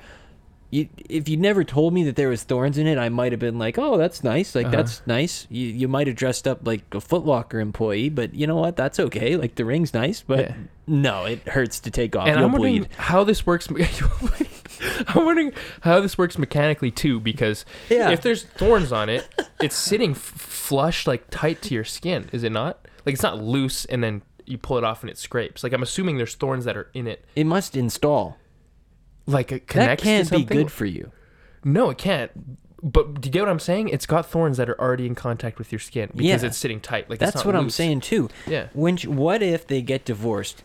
[0.70, 3.40] You, if you never told me that there was thorns in it, I might have
[3.40, 4.54] been like, "Oh, that's nice.
[4.54, 4.76] Like Uh-huh.
[4.76, 8.48] that's nice." You, you might have dressed up like a Foot Locker employee, but you
[8.48, 8.76] know what?
[8.76, 9.38] That's okay.
[9.38, 10.54] Like the ring's nice, but Yeah.
[10.86, 12.28] no, it hurts to take off.
[12.28, 13.70] and You'll I'm wondering how this works.
[15.08, 18.10] I'm wondering how this works mechanically too, because Yeah.
[18.10, 19.28] if there's thorns on it,
[19.62, 22.30] it's sitting f- flush, like tight to your skin.
[22.34, 22.86] Is it not?
[23.06, 25.64] Like it's not loose, and then you pull it off and it scrapes.
[25.64, 27.24] Like I'm assuming there's thorns that are in it.
[27.36, 28.38] It must install.
[29.28, 30.04] Like it That connects.
[30.04, 31.12] to can't be good for you.
[31.64, 32.32] No, it can't.
[32.84, 33.90] But do you get what I'm saying?
[33.90, 36.48] It's got thorns that are already in contact with your skin because Yeah.
[36.48, 37.10] it's sitting tight.
[37.10, 37.76] Like it's That's not what I'm loose.
[37.76, 38.30] saying too.
[38.48, 38.68] Yeah.
[38.74, 40.64] When sh- what if they get divorced?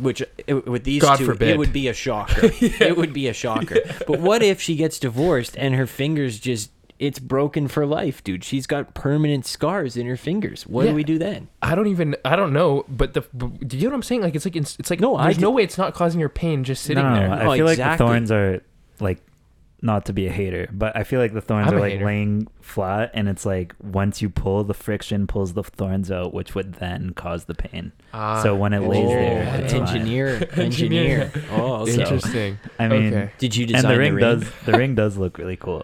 [0.00, 1.50] Which uh, with these God two, forbid.
[1.50, 2.50] it would be a shocker.
[2.60, 3.76] It would be a shocker.
[4.06, 6.70] But what if she gets divorced and her fingers just
[7.02, 8.44] it's broken for life, dude.
[8.44, 10.66] She's got permanent scars in her fingers.
[10.66, 10.92] What Yeah.
[10.92, 11.48] do we do then?
[11.60, 14.22] I don't even I don't know, but the but do you know what I'm saying?
[14.22, 16.28] Like it's like it's, it's like No, I there's no way it's not causing her
[16.28, 17.28] pain just sitting no, no, there.
[17.28, 17.34] no.
[17.34, 18.62] I Oh, feel like the thorns are
[19.00, 19.18] like
[19.84, 22.04] not to be a hater, but I feel like the thorns I'm are like hater.
[22.06, 26.54] laying flat, and it's like once you pull, the friction pulls the thorns out, which
[26.54, 27.90] would then cause the pain.
[28.14, 31.32] Ah, so when it lays there, Oh, it's engineer, engineer.
[31.50, 31.94] Oh, okay.
[32.00, 32.58] interesting.
[32.78, 34.38] I mean, okay, Did you and design the ring, the ring?
[34.40, 35.82] does the ring does look really cool,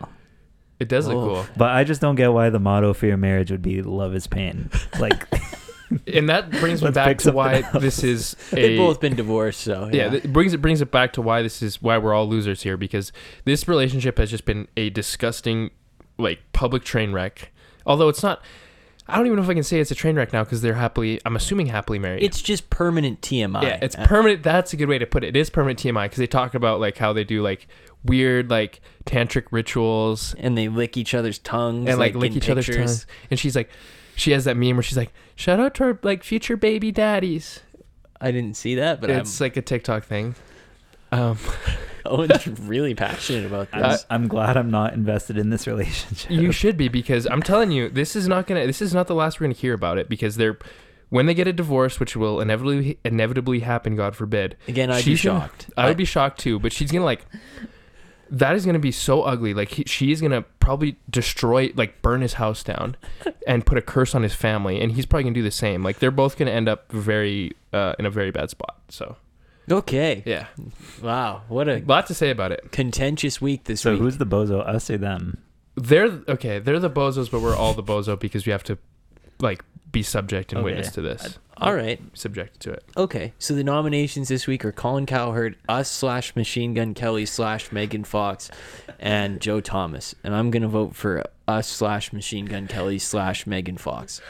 [0.81, 1.27] it does look Oh.
[1.35, 4.15] cool, but I just don't get why the motto for your marriage would be "love
[4.15, 4.71] is pain."
[5.01, 5.27] Like,
[6.07, 9.17] and that brings me Let's back pick to why something this is They've both been
[9.17, 12.13] divorced, so yeah, it brings it brings it back to why this is why we're
[12.15, 13.11] all losers here because
[13.45, 15.71] this relationship has just been a disgusting
[16.19, 17.53] like public train wreck.
[17.87, 18.43] Although it's not
[19.11, 20.75] I don't even know if I can say it's a train wreck now because they're
[20.75, 22.23] happily I'm assuming happily married.
[22.23, 23.63] It's just permanent TMI.
[23.63, 24.43] yeah, it's Uh, permanent.
[24.43, 25.29] That's a good way to put it.
[25.29, 27.67] It is permanent TMI because they talk about like how they do like
[28.05, 32.49] weird like tantric rituals and they lick each other's tongues and like, in lick each
[32.49, 33.07] other's tongues.
[33.31, 33.71] And she's like,
[34.17, 37.61] she has that meme where she's like, shout out to our like future baby daddies.
[38.21, 40.35] I didn't see that, but it's like a TikTok thing.
[41.13, 41.39] Um,
[42.05, 44.07] I'm Owen's really passionate about I'm, this.
[44.11, 46.31] I'm glad I'm not invested in this relationship.
[46.31, 48.67] you should be because I'm telling you, this is not gonna.
[48.67, 50.59] This is not the last we're gonna hear about it because they're
[51.11, 54.57] when they get a divorce, which will inevitably inevitably happen, God forbid.
[54.67, 55.71] Again, I'd be she's gonna- shocked.
[55.77, 57.25] I would be shocked too, but she's gonna like.
[58.31, 59.55] That is gonna be so ugly.
[59.55, 62.97] Like he, she is gonna probably destroy, like burn his house down,
[63.47, 65.83] and put a curse on his family, and he's probably gonna do the same.
[65.83, 68.77] Like they're both gonna end up very uh, in a very bad spot.
[68.89, 69.17] So
[69.71, 70.23] Okay.
[70.27, 70.47] yeah,
[71.03, 71.43] Wow.
[71.49, 72.71] What a lot to say about it.
[72.73, 73.99] contentious week this So week.
[73.99, 74.67] So who's the bozo?
[74.67, 75.39] Us or them?
[75.77, 76.59] They're okay.
[76.59, 78.77] They're the bozos, but we're all the bozo because we have to
[79.41, 80.65] like be subject and Okay.
[80.67, 81.39] witness to this.
[81.61, 82.01] All right.
[82.15, 82.85] subjected to it.
[82.97, 83.33] Okay.
[83.39, 88.05] So the nominations this week are Colin Cowherd, us slash Machine Gun Kelly slash Megan
[88.05, 88.51] Fox,
[88.99, 90.15] and Joe Thomas.
[90.23, 94.21] And I'm gonna vote for us slash Machine Gun Kelly slash Megan Fox.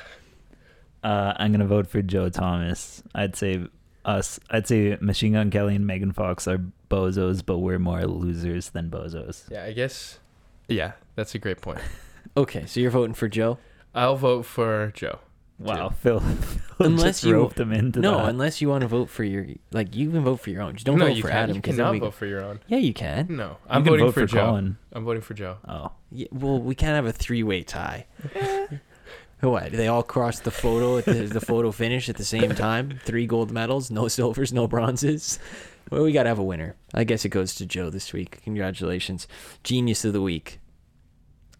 [1.04, 3.02] Uh, I'm gonna vote for Joe Thomas.
[3.14, 3.66] I'd say
[4.04, 4.40] us.
[4.50, 6.60] I'd say Machine Gun Kelly and Megan Fox are
[6.90, 9.48] bozos, but we're more losers than bozos.
[9.50, 10.18] Yeah, I guess.
[10.66, 11.80] Yeah, that's a great point.
[12.36, 12.66] Okay.
[12.66, 13.58] So you're voting for Joe?
[13.94, 15.18] I'll vote for Joe.
[15.58, 16.20] Wow, Phil.
[16.78, 18.28] Phil Unless just you- roped him into no, that.
[18.28, 20.74] unless you want to vote for your like you can vote for your own.
[20.74, 21.38] Just don't no, vote you for can't.
[21.44, 22.60] Adam You because cannot we vote for your own.
[22.68, 23.26] yeah you can.
[23.28, 24.46] No, I'm can voting vote for, Joe.
[24.46, 24.76] Colin.
[24.92, 25.56] I'm voting for Joe.
[25.66, 28.06] Oh, Yeah, well, we can't have a three-way tie.
[29.40, 29.70] what?
[29.70, 32.98] Do they all cross the photo at the, the photo finish at the same time?
[33.04, 35.38] Three gold medals, no silvers, no bronzes.
[35.90, 36.76] Well, we gotta have a winner.
[36.94, 38.42] I guess it goes to Joe this week.
[38.44, 39.26] Congratulations,
[39.64, 40.60] genius of the week.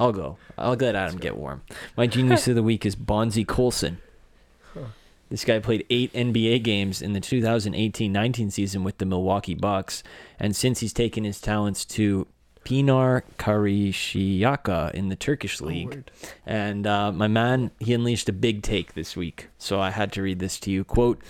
[0.00, 0.38] I'll go.
[0.56, 1.62] I'll let Adam get warm.
[1.96, 3.98] My genius of the week is Bonzie Colson.
[5.30, 10.02] This guy played eight NBA games in the 2018-19 season with the Milwaukee Bucks,
[10.38, 12.26] and since he's taken his talents to
[12.64, 16.04] Pinar Karşıyaka in the Turkish league.
[16.46, 20.22] and uh, my man, he unleashed a big take this week, so I had to
[20.22, 20.82] read this to you.
[20.82, 21.20] Quote,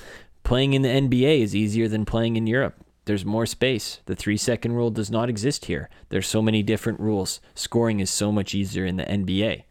[0.45, 2.75] playing in the NBA is easier than playing in Europe.
[3.09, 4.01] There's more space.
[4.05, 5.89] The three second rule does not exist here.
[6.11, 7.41] There's so many different rules.
[7.55, 9.63] Scoring is so much easier in the NBA.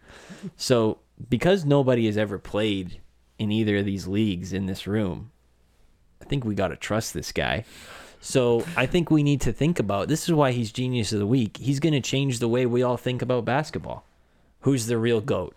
[0.56, 3.00] So, because nobody has ever played
[3.38, 5.30] in either of these leagues in this room,
[6.20, 7.64] I think we got to trust this guy.
[8.22, 11.28] So, I think we need to think about this is why he's genius of the
[11.28, 11.58] week.
[11.58, 14.04] He's going to change the way we all think about basketball.
[14.62, 15.56] Who's the real GOAT?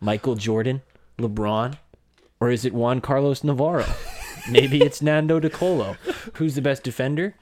[0.00, 0.80] Michael Jordan,
[1.18, 1.76] LeBron,
[2.40, 3.84] or is it Juan Carlos Navarro?
[4.50, 5.96] maybe it's Nando De Colo.
[6.34, 7.34] Who's the best defender?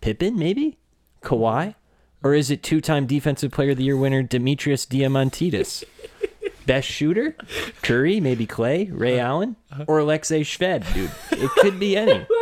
[0.00, 0.78] Pippen, maybe?
[1.22, 1.74] Kawhi?
[2.22, 5.84] Or is it two time Defensive Player of the Year winner Demetrius Diamantidis?
[6.66, 7.36] Best shooter?
[7.82, 9.28] Curry, maybe Clay, Ray uh-huh.
[9.28, 9.84] Allen, uh-huh.
[9.86, 11.10] or Alexei Shved, dude.
[11.32, 12.26] It could be any.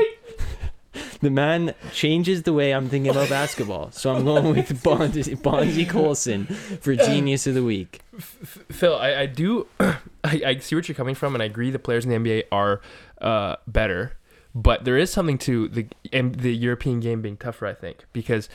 [1.21, 3.91] The man changes the way I'm thinking about basketball.
[3.91, 8.01] So I'm going with Bonzie, Bonzie Colson for Genius of the Week.
[8.19, 11.79] Phil, I, I do, I, I see what you're coming from, and I agree the
[11.79, 12.81] players in the NBA are
[13.21, 14.17] uh, better,
[14.55, 17.67] but there is something to the and the European game being tougher.
[17.67, 18.49] I think because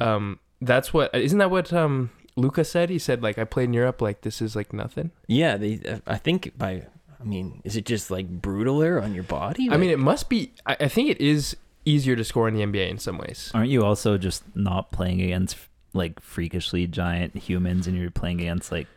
[0.00, 2.90] um, that's what isn't that what um, Luka said?
[2.90, 5.10] He said like I played in Europe, like this is like nothing.
[5.26, 5.80] Yeah, they.
[5.86, 6.86] uh, I think by.
[7.20, 9.68] I mean, is it just like brutaler on your body?
[9.70, 10.52] I mean, it must be.
[10.66, 13.50] I, I think it is easier to score in the NBA in some ways.
[13.54, 15.56] aren't you also just not playing against
[15.92, 18.88] like freakishly giant humans, and you're playing against like?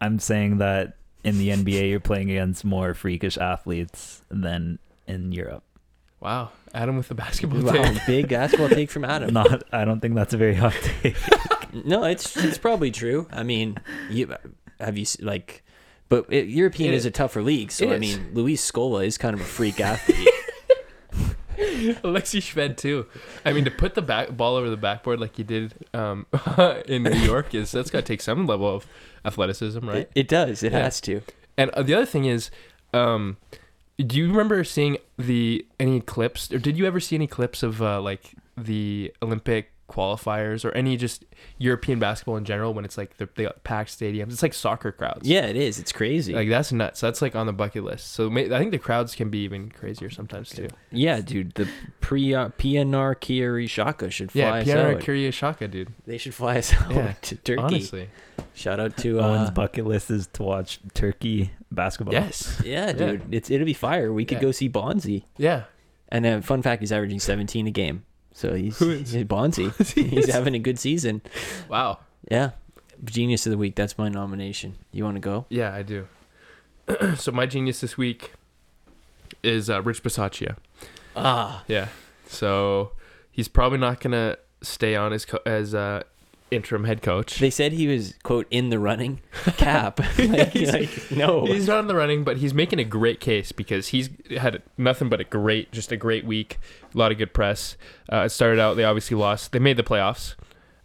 [0.00, 5.64] I'm saying that in the NBA, you're playing against more freakish athletes than in Europe.
[6.20, 8.06] Wow, Adam with the basketball wow, take.
[8.06, 9.32] big basketball take from Adam.
[9.32, 11.16] Not, I don't think that's a very hot take.
[11.84, 13.26] No, it's it's probably true.
[13.30, 13.76] I mean,
[14.08, 14.34] you
[14.80, 15.62] have you s- like,
[16.08, 17.06] but it, European It is is.
[17.06, 17.70] a tougher league.
[17.70, 18.00] So I is.
[18.00, 20.26] mean, Luis Scola is kind of a freak athlete.
[22.04, 23.06] Alexi Shved too.
[23.44, 26.26] I mean, to put the back ball over the backboard like you did um,
[26.86, 28.86] in New York is that's got to take some level of
[29.24, 29.96] athleticism, right?
[29.98, 30.62] It, it does.
[30.62, 30.82] It Yeah.
[30.84, 31.22] has to.
[31.56, 32.50] And uh, the other thing is,
[32.94, 33.36] um,
[33.98, 37.82] do you remember seeing the any clips, or did you ever see any clips of
[37.82, 41.24] uh, like the Olympic qualifiers or any just
[41.58, 44.32] European basketball in general when it's like they're- they got packed stadiums?
[44.32, 45.26] It's like soccer crowds.
[45.28, 45.78] Yeah, it is.
[45.78, 46.34] It's crazy.
[46.34, 47.00] Like that's nuts.
[47.00, 48.12] That's like on the bucket list.
[48.12, 50.68] So may- I think the crowds can be even crazier sometimes too.
[50.90, 51.52] yeah, dude.
[51.54, 51.68] The
[52.00, 55.00] pre uh, PNR Kiari Shaka should fly Yeah, us Piero out.
[55.02, 55.92] Kiryashaka, dude.
[56.06, 57.62] They should fly us out Yeah, to Turkey.
[57.62, 58.08] Honestly,
[58.54, 62.12] Shout out to Owen's uh, bucket list is to watch Turkey basketball.
[62.14, 63.22] yes, yeah, dude.
[63.32, 64.12] It's it'll be fire.
[64.12, 64.42] We could Yeah.
[64.42, 65.26] go see Bonzie.
[65.36, 65.64] yeah.
[66.10, 68.04] And uh, fun fact, he's averaging 17 a game.
[68.38, 69.70] So he's, he's Bonzie.
[69.96, 71.22] He's having a good season.
[71.68, 71.98] Wow.
[72.30, 72.50] Yeah.
[73.02, 73.74] Genius of the week.
[73.74, 74.76] That's my nomination.
[74.92, 75.46] You want to go?
[75.48, 76.06] Yeah, I do.
[77.16, 78.34] so my genius this week
[79.42, 80.54] is uh, Rich Bisaccia.
[81.16, 81.64] Ah.
[81.66, 81.88] Yeah.
[82.28, 82.92] So
[83.32, 86.04] he's probably not gonna stay on as co- as uh,
[86.50, 87.38] interim head coach.
[87.38, 89.20] They said he was quote in the running
[89.56, 89.98] cap.
[90.18, 91.44] like, He's- like, no.
[91.46, 95.08] He's not in the running, but he's making a great case because he's had nothing
[95.08, 96.58] but a great, just a great week.
[96.94, 97.76] A lot of good press.
[98.12, 99.52] Uh, it started out they obviously lost.
[99.52, 100.34] They made the playoffs,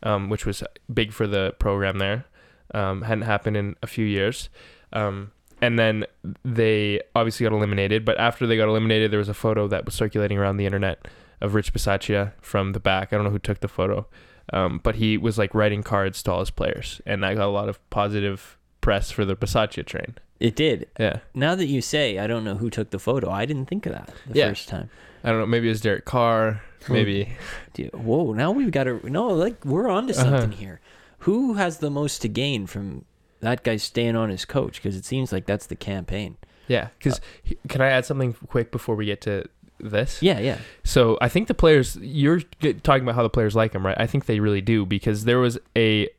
[0.04, 2.26] um, which was big for the program there.
[2.74, 4.50] Um, hadn't happened in a few years.
[4.94, 6.06] Um, and then
[6.44, 8.04] they obviously got eliminated.
[8.04, 11.08] But after they got eliminated, there was a photo that was circulating around the internet
[11.40, 13.12] of Rich Bisaccia from the back.
[13.12, 14.08] I don't know who took the photo,
[14.52, 17.52] um, but he was like writing cards to all his players, and I got a
[17.52, 20.16] lot of positive press for the Bisaccia train.
[20.40, 20.90] It did.
[21.00, 21.20] Yeah.
[21.34, 23.30] Now that you say, I don't know who took the photo.
[23.30, 24.50] I didn't think of that the Yeah.
[24.50, 24.90] first time.
[25.24, 25.46] I don't know.
[25.46, 26.62] Maybe it was Derek Carr.
[26.90, 27.30] Maybe.
[27.74, 30.24] Dude, whoa, now we've got to no, like we're on to Uh-huh.
[30.24, 30.82] something here.
[31.20, 33.06] Who has the most to gain from
[33.40, 34.82] that guy staying on his coach?
[34.84, 36.36] Because it seems like that's the campaign.
[36.68, 36.90] Yeah.
[36.98, 37.22] Because
[37.70, 39.46] can I add something quick before we get to
[39.92, 40.22] this?
[40.22, 40.58] Yeah, yeah.
[40.84, 41.98] So I think the players.
[41.98, 44.00] You're talking about how the players like him, right?
[44.00, 46.10] I think they really do because there was a.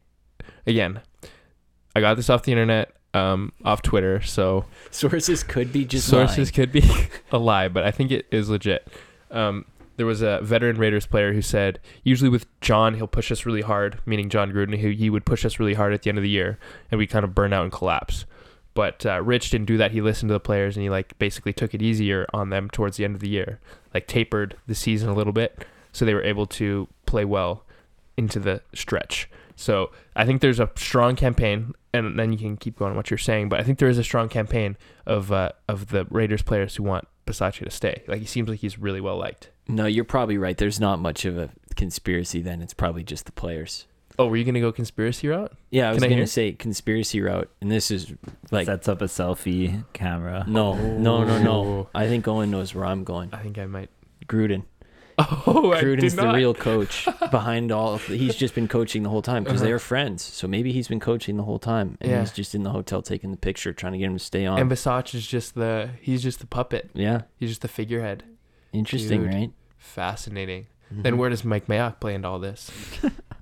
[0.67, 1.01] Again,
[1.95, 4.21] I got this off the internet, um, off Twitter.
[4.23, 6.83] So Sources could be just sources could be
[7.33, 8.89] a lie, but I think it is legit.
[9.31, 9.65] Um,
[9.97, 13.61] there was a veteran Raiders player who said, usually with John, he'll push us really
[13.63, 16.23] hard, meaning Jon Gruden, who he would push us really hard at the end of
[16.23, 16.59] the year,
[16.91, 18.25] and we kind of burn out and collapse.
[18.75, 19.93] But uh, Rich didn't do that.
[19.93, 22.97] He listened to the players and he like basically took it easier on them towards
[22.97, 23.61] the end of the year,
[23.93, 27.65] like tapered the season a little bit, so they were able to play well
[28.17, 29.31] into the stretch.
[29.57, 33.11] So I think there's a strong campaign, and then you can keep going on what
[33.11, 33.49] you're saying.
[33.49, 36.83] But I think there is a strong campaign of uh, of the Raiders players who
[36.83, 38.03] want Bisaccia to stay.
[38.09, 39.51] Like he seems like he's really well liked.
[39.69, 40.57] No, you're probably right.
[40.57, 42.61] There's not much of a conspiracy then.
[42.61, 43.87] It's probably just the players.
[44.19, 45.53] Oh, were you gonna go conspiracy route?
[45.71, 46.27] Yeah, I was Can I gonna hear?
[46.27, 48.13] say conspiracy route, and this is
[48.53, 50.45] like Sets up a selfie camera.
[50.47, 51.53] no, no, no, no.
[51.53, 51.89] Oh.
[51.95, 53.31] I think Owen knows where I'm going.
[53.33, 53.91] I think I might.
[54.27, 54.65] Gruden.
[55.17, 56.35] Oh, I Gruden's did the not.
[56.35, 57.95] real coach behind all.
[57.95, 59.69] Of, he's just been coaching the whole time because Uh-huh.
[59.69, 60.23] they're friends.
[60.25, 62.19] So maybe he's been coaching the whole time, and Yeah.
[62.21, 64.59] he's just in the hotel taking the picture, trying to get him to stay on.
[64.59, 66.91] And Bisaccia is just the he's just the puppet.
[66.95, 68.25] yeah, He's just the figurehead.
[68.73, 69.35] interesting, Dude.
[69.35, 69.51] right?
[69.79, 70.67] Fascinating.
[70.91, 71.19] Then Mhm.
[71.19, 72.71] where does Mike Mayock play into all this?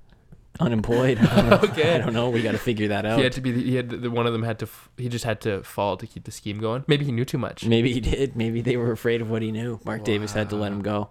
[0.59, 1.17] unemployed?
[1.21, 1.59] I don't know.
[1.69, 1.95] Okay.
[1.95, 2.29] I don't know.
[2.29, 3.17] We got to figure that out.
[3.17, 3.51] He had to be.
[3.51, 4.65] The, he had the, one of them had to.
[4.65, 6.83] f- He just had to fall to keep the scheme going.
[6.87, 7.65] Maybe he knew too much.
[7.65, 8.35] Maybe he did.
[8.35, 9.79] Maybe they were afraid of what he knew.
[9.85, 11.09] Mark Davis had to let him go.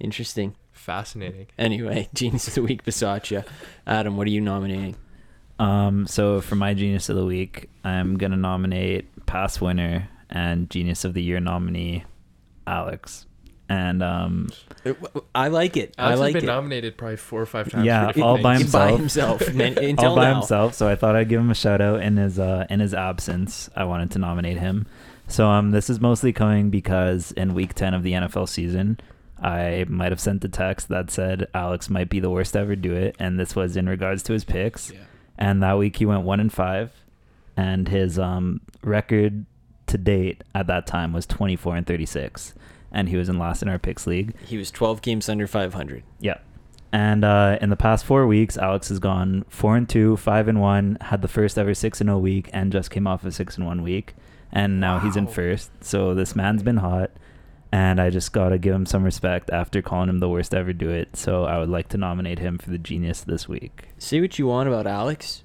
[0.00, 0.54] Interesting.
[0.72, 1.46] Fascinating.
[1.58, 3.46] Anyway, Genius of the Week, Bisaccia.
[3.86, 4.96] Adam, what are you nominating?
[5.58, 11.04] Um, so for my Genius of the Week, I'm gonna nominate past winner and Genius
[11.04, 12.04] of the Year nominee,
[12.66, 13.26] Alex.
[13.72, 14.50] And um,
[15.34, 15.94] I like it.
[15.96, 16.52] Alex I like has been it.
[16.52, 17.86] nominated probably four or five times.
[17.86, 18.70] Yeah, all by things.
[18.70, 19.40] by himself.
[19.40, 19.54] himself.
[19.54, 20.40] Man, until all by now.
[20.40, 20.74] himself.
[20.74, 23.70] So I thought I'd give him a shout out in his uh, in his absence.
[23.74, 24.84] I wanted to nominate him.
[25.26, 29.00] So um, this is mostly coming because in week ten of the NFL season,
[29.40, 32.76] I might have sent a text that said Alex might be the worst to ever
[32.76, 34.90] do it, and this was in regards to his picks.
[34.90, 34.98] Yeah.
[35.38, 36.92] And that week he went one and five,
[37.56, 39.46] and his um, record
[39.86, 42.52] to date at that time was twenty four and thirty six,
[42.92, 44.34] and he was in last in our picks league.
[44.46, 46.02] He was 12 games under 500.
[46.20, 46.38] Yeah.
[46.92, 50.60] And uh, in the past four weeks, Alex has gone four and two, five and
[50.60, 53.56] one, had the first ever six and zero week, and just came off a six
[53.56, 54.14] and one week,
[54.52, 55.70] and now he's in first.
[55.80, 57.10] So this man's been hot,
[57.72, 60.74] and I just gotta give him some respect after calling him the worst to ever
[60.74, 61.16] do it.
[61.16, 63.84] So I would like to nominate him for the genius this week.
[63.96, 65.44] Say what you want about Alex,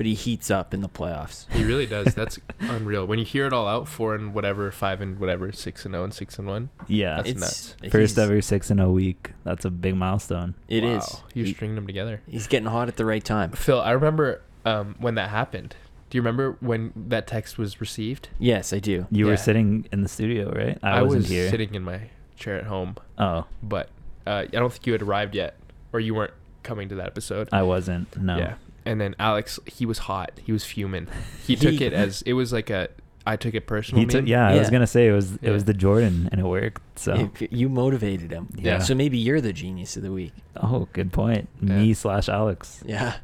[0.00, 1.44] but he heats up in the playoffs.
[1.52, 2.14] He really does.
[2.14, 3.04] That's unreal.
[3.04, 6.04] When you hear it all out, four and whatever, five and whatever, six and zero
[6.04, 6.70] and six and one.
[6.88, 7.76] Yeah, That's It's nuts.
[7.92, 9.32] first ever six and zero week.
[9.44, 10.54] That's a big milestone.
[10.68, 11.02] It is.
[11.06, 11.20] Wow.
[11.34, 12.22] You're He- stringing them together.
[12.26, 13.50] he's getting hot at the right time.
[13.52, 15.76] Phil, I remember um, when that happened.
[16.08, 18.30] Do you remember when that text was received?
[18.38, 19.06] Yes, I do.
[19.10, 19.32] You Yeah.
[19.32, 20.78] were sitting in the studio, right?
[20.82, 21.50] I, I wasn't was here.
[21.50, 23.90] sitting in my chair at home, Oh, but
[24.26, 25.56] uh, I don't think you had arrived yet,
[25.92, 26.32] or you weren't
[26.62, 27.50] coming to that episode.
[27.52, 28.16] I wasn't.
[28.20, 28.38] No.
[28.38, 28.54] Yeah.
[28.90, 30.32] And then Alex, he was hot.
[30.44, 31.06] He was fuming.
[31.46, 32.88] He took He- it as it was like a.
[33.26, 34.00] I took it personally.
[34.04, 34.22] He took.
[34.22, 34.28] meme.
[34.28, 35.34] Yeah, I was gonna say it was.
[35.34, 35.50] It Yeah.
[35.52, 36.80] was the Jordan, and it worked.
[36.98, 37.30] So.
[37.40, 38.48] If you motivated him.
[38.56, 38.78] Yeah.
[38.78, 40.32] So maybe you're the genius of the week.
[40.56, 41.48] Oh, good point.
[41.60, 41.76] Yeah.
[41.78, 42.82] Me slash Alex.
[42.84, 43.16] Yeah.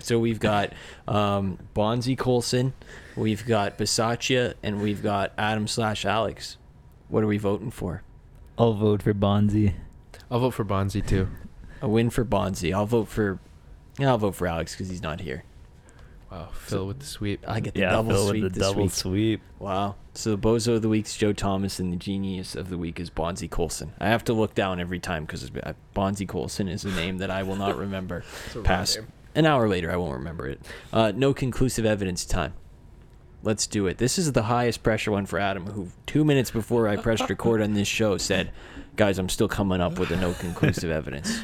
[0.00, 0.72] so we've got
[1.08, 2.74] um, Bonzie Colson,
[3.16, 6.58] we've got Bisaccia, and we've got Adam slash Alex.
[7.08, 8.02] What are we voting for?
[8.58, 9.74] I'll vote for Bonzie.
[10.30, 11.28] I'll vote for Bonzie too.
[11.80, 12.72] A win for Bonzie.
[12.74, 13.38] I'll vote for.
[13.98, 15.44] Yeah, I'll vote for Alex because he's not here.
[16.30, 17.44] Wow, Phil with the sweep.
[17.46, 18.92] I get the Yeah, double Phil sweep with the this double week.
[18.92, 19.40] sweep.
[19.60, 19.94] Wow.
[20.14, 22.98] So the bozo of the week is Joe Thomas, and the genius of the week
[22.98, 23.92] is Bonzie Colson.
[24.00, 25.50] I have to look down every time because
[25.94, 28.24] Bonzie Colson is a name that I will not remember.
[28.46, 28.98] It's a wrong Past
[29.36, 30.60] an hour later, I won't remember it.
[30.92, 32.54] Uh, no conclusive evidence time.
[33.42, 33.98] Let's do it.
[33.98, 37.62] This is the highest pressure one for Adam, who two minutes before I pressed record
[37.62, 38.50] on this show said,
[38.96, 41.38] "Guys, I'm still coming up with a no conclusive evidence."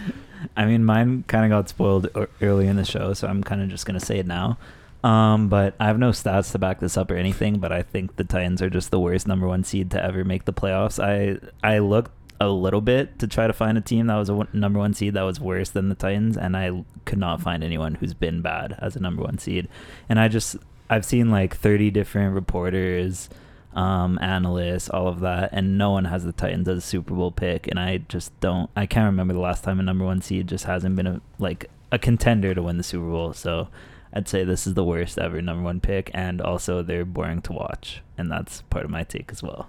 [0.56, 2.08] I mean, mine kind of got spoiled
[2.40, 4.58] early in the show, so I'm kind of just gonna say it now.
[5.04, 7.58] Um, but I have no stats to back this up or anything.
[7.58, 10.44] But I think the Titans are just the worst number one seed to ever make
[10.44, 11.02] the playoffs.
[11.02, 14.48] I I looked a little bit to try to find a team that was a
[14.52, 17.94] number one seed that was worse than the Titans, and I could not find anyone
[17.94, 19.68] who's been bad as a number one seed.
[20.08, 20.56] And I just
[20.90, 23.28] I've seen like 30 different reporters,
[23.74, 27.30] um, analysts, all of that, and no one has the Titans as a Super Bowl
[27.30, 27.66] pick.
[27.66, 28.70] And I just don't.
[28.76, 31.70] I can't remember the last time a number one seed just hasn't been a like
[31.90, 33.32] a contender to win the Super Bowl.
[33.32, 33.68] So
[34.12, 37.52] I'd say this is the worst ever number one pick, and also they're boring to
[37.52, 39.68] watch, and that's part of my take as well.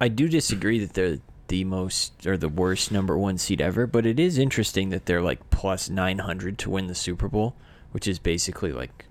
[0.00, 1.18] I do disagree that they're
[1.48, 5.20] the most or the worst number one seed ever, but it is interesting that they're
[5.20, 7.54] like plus 900 to win the Super Bowl,
[7.90, 9.04] which is basically like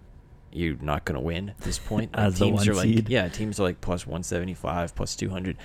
[0.51, 2.11] you're not going to win at this point.
[2.15, 5.57] Like, As the teams one are like yeah, teams are like plus 175, plus 200.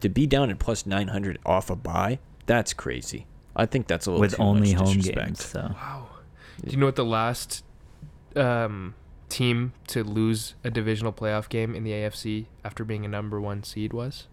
[0.00, 3.26] To be down at plus 900 off a buy, that's crazy.
[3.54, 5.26] I think that's a little With too only much home disrespect.
[5.26, 6.08] games, so Wow.
[6.64, 7.64] Do you know what the last
[8.36, 8.94] um,
[9.28, 13.62] team to lose a divisional playoff game in the AFC after being a number one
[13.62, 14.26] seed was?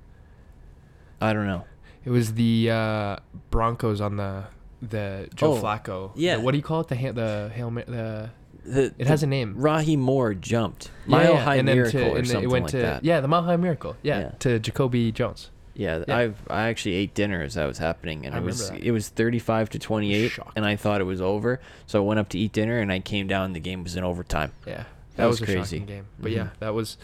[1.22, 1.66] I don't know.
[2.05, 3.16] It was the uh,
[3.51, 4.45] Broncos on the
[4.82, 6.12] the Joe Oh, Flacco.
[6.16, 6.36] yeah.
[6.38, 6.88] The- what do you call it?
[6.88, 8.30] The ha- the hail Ma- the
[8.66, 9.55] The, it has a name.
[9.57, 10.91] Rahim Moore jumped.
[11.05, 13.03] Yeah, Mile yeah, High and Miracle to, or and something it went like to, that.
[13.03, 13.95] Yeah, the Mile High Miracle.
[14.03, 14.32] Yeah, Yeah.
[14.39, 15.49] to Jacoby Jones.
[15.74, 16.18] Yeah, Yeah.
[16.18, 18.82] I I actually ate dinner as that was happening, and I it was that.
[18.84, 21.60] it was thirty five to twenty eight, and I thought it was over.
[21.88, 23.45] So I went up to eat dinner, and I came down.
[23.45, 24.51] and The game was in overtime.
[24.68, 24.86] Yeah, that,
[25.16, 25.78] That was, was a crazy.
[25.78, 26.05] shocking game.
[26.20, 26.36] But Mhm.
[26.36, 26.97] yeah, that was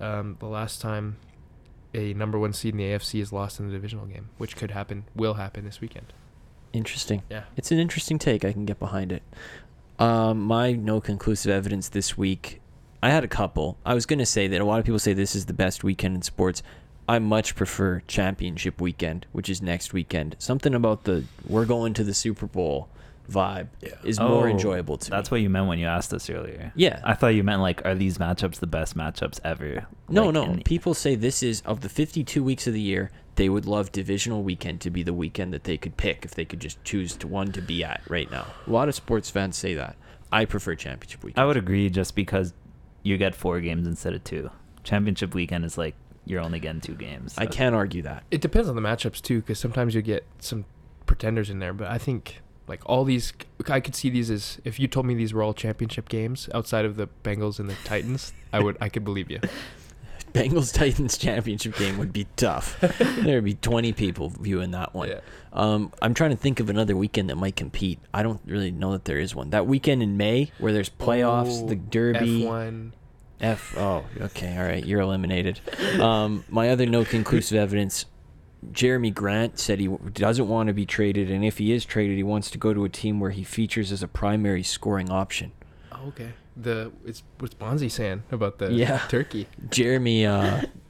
[0.00, 1.16] um, the last time
[1.94, 4.72] a number one seed in the AFC is lost in the divisional game, which could
[4.72, 6.12] happen, will happen this weekend.
[6.72, 7.22] Interesting.
[7.30, 7.44] Yeah.
[7.56, 8.44] It's an interesting take.
[8.44, 9.22] I can get behind it.
[9.98, 12.60] Um, my no conclusive evidence this week.
[13.02, 13.78] I had a couple.
[13.84, 16.14] I was gonna say that a lot of people say this is the best weekend
[16.14, 16.62] in sports.
[17.08, 20.36] I much prefer championship weekend, which is next weekend.
[20.38, 22.88] Something about the we're going to the Super Bowl
[23.30, 23.68] vibe
[24.04, 25.34] is more Oh, enjoyable to That's me.
[25.36, 26.72] what you meant when you asked us earlier.
[26.74, 27.00] Yeah.
[27.04, 29.86] I thought you meant like, are these matchups the best matchups ever?
[30.08, 30.44] No, Like, no.
[30.44, 33.92] in- People say this is of the 52 weeks of the year, they would love
[33.92, 37.14] divisional weekend to be the weekend that they could pick if they could just choose
[37.16, 38.46] to one to be at right now.
[38.66, 39.96] A lot of sports fans say that.
[40.32, 41.42] I prefer championship weekend.
[41.42, 42.52] I would agree, just because
[43.02, 44.50] you get four games instead of two.
[44.82, 47.34] Championship weekend is like you're only getting two games.
[47.38, 48.24] I can't argue that.
[48.30, 50.64] It depends on the matchups too, because sometimes you get some
[51.06, 51.72] pretenders in there.
[51.72, 53.32] But I think like all these,
[53.68, 56.84] I could see these as if you told me these were all championship games outside
[56.84, 59.40] of the Bengals and the Titans, I would I could believe you.
[60.32, 62.78] Bengals Titans championship game would be tough.
[63.00, 65.08] there would be 20 people viewing that one.
[65.08, 65.20] Yeah.
[65.54, 67.98] Um, I'm trying to think of another weekend that might compete.
[68.12, 69.50] I don't really know that there is one.
[69.50, 72.42] That weekend in May where there's playoffs, Oh, the Derby.
[72.42, 72.92] F1.
[73.40, 73.74] F.
[73.78, 74.56] Oh, okay.
[74.58, 74.84] All right.
[74.84, 75.60] You're eliminated.
[75.98, 78.04] Um, my other no conclusive evidence.
[78.72, 82.22] Jerami Grant said he doesn't want to be traded, and if he is traded, he
[82.22, 85.52] wants to go to a team where he features as a primary scoring option.
[85.92, 86.32] Oh, okay.
[86.56, 88.98] The it's what's Bonzie saying about the Yeah.
[89.08, 89.46] turkey?
[89.68, 90.66] Jerami, uh,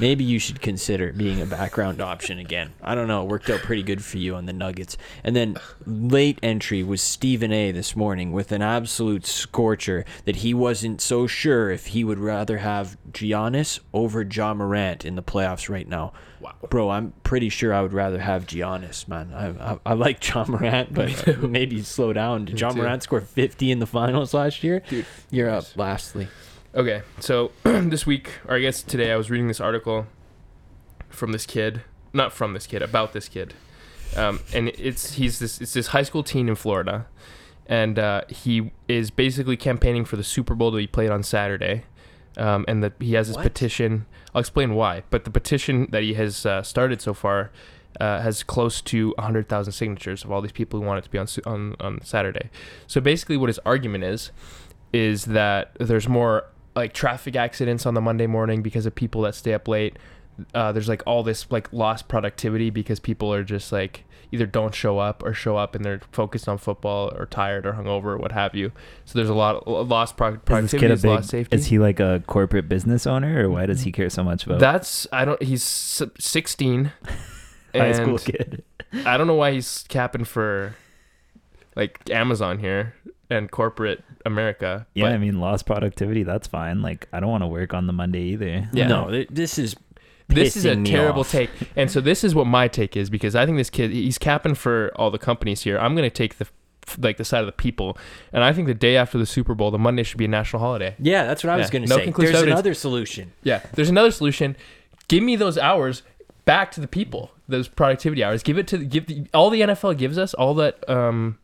[0.00, 2.72] maybe you should consider being a background option again.
[2.82, 3.22] I don't know.
[3.22, 4.96] It worked out pretty good for you on the Nuggets.
[5.24, 7.72] And then late entry was Stephen A.
[7.72, 12.58] this morning with an absolute scorcher that he wasn't so sure if he would rather
[12.58, 16.12] have Giannis over Ja Morant in the playoffs right now.
[16.40, 16.54] Wow.
[16.70, 19.32] Bro, I'm pretty sure I would rather have Giannis, man.
[19.34, 22.44] I, I, I like Ja Morant, but maybe slow down.
[22.44, 22.70] Did Ja.
[22.72, 24.80] Morant score 50 in the finals last year?
[24.88, 26.28] Dude, You're up lastly.
[26.74, 30.06] Okay, so this week, or I guess today, I was reading this article
[31.08, 33.54] from this kid, not from this kid, about this kid,
[34.16, 37.06] um, and it's he's this it's this high school teen in Florida,
[37.66, 41.84] and uh, he is basically campaigning for the Super Bowl to be played on Saturday.
[42.36, 43.42] um, and that he has this What?
[43.44, 44.06] petition.
[44.34, 45.02] I'll explain why.
[45.10, 47.50] But the petition that he has uh, started so far
[47.98, 51.18] uh, has close to 100,000 signatures of all these people who want it to be
[51.18, 52.50] on on on Saturday.
[52.86, 54.30] So basically, what his argument is
[54.92, 56.44] is that there's more
[56.78, 59.98] like traffic accidents on the Monday morning because of people that stay up late.
[60.54, 64.74] Uh, there's like all this like lost productivity because people are just like either don't
[64.74, 68.18] show up or show up and they're focused on football or tired or hungover or
[68.18, 68.70] what have you.
[69.04, 71.30] So there's a lot of lost pro- productivity, is lost big?
[71.30, 71.56] safety.
[71.56, 74.60] Is he like a corporate business owner, or why does he care so much about
[74.60, 75.42] That's I don't.
[75.42, 76.92] He's s- 16,
[77.74, 78.62] high school kid?
[79.04, 80.76] I don't know why he's capping for
[81.74, 82.94] like Amazon here
[83.30, 84.86] and corporate America.
[84.94, 86.22] Yeah, but I mean, lost productivity.
[86.22, 86.82] That's fine.
[86.82, 88.68] Like, I don't want to work on the Monday either.
[88.72, 88.88] Yeah.
[88.88, 89.76] No, th- this is
[90.28, 91.30] this is a terrible off.
[91.30, 91.50] take.
[91.76, 94.54] And so this is what my take is because I think this kid he's capping
[94.54, 95.78] for all the companies here.
[95.78, 96.46] I'm gonna take the
[96.98, 97.98] like the side of the people,
[98.32, 100.60] and I think the day after the Super Bowl, the Monday should be a national
[100.60, 100.94] holiday.
[100.98, 102.04] Yeah, that's what I was going to no say.
[102.04, 103.32] conclusive There's another solution.
[103.42, 104.56] Yeah, there's another solution.
[105.06, 106.02] Give me those hours
[106.46, 107.30] back to the people.
[107.46, 108.42] Those productivity hours.
[108.42, 110.32] Give it to give the, all the NFL gives us.
[110.34, 110.88] All that.
[110.88, 111.38] Um,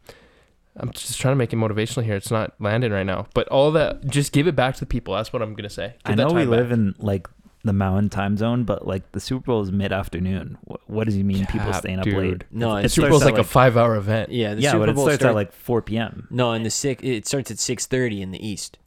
[0.76, 2.16] I'm just trying to make it motivational here.
[2.16, 4.06] It's not landing right now, but all that.
[4.06, 5.14] Just give it back to the people.
[5.14, 5.94] That's what I'm gonna say.
[6.04, 7.28] I Give that know we time live in like
[7.62, 10.58] the mountain time zone, but like the Super Bowl is mid afternoon.
[10.64, 11.46] What, what does he mean?
[11.46, 12.44] people Cap, staying up late?
[12.50, 14.30] No, It it's Super starts Bowl's at, like, a five hour event.
[14.32, 16.26] yeah, the yeah, Super but it Bowl starts start- at like 4 p.m.
[16.30, 17.02] no, in the six.
[17.04, 18.78] It starts at 6:30 in the east.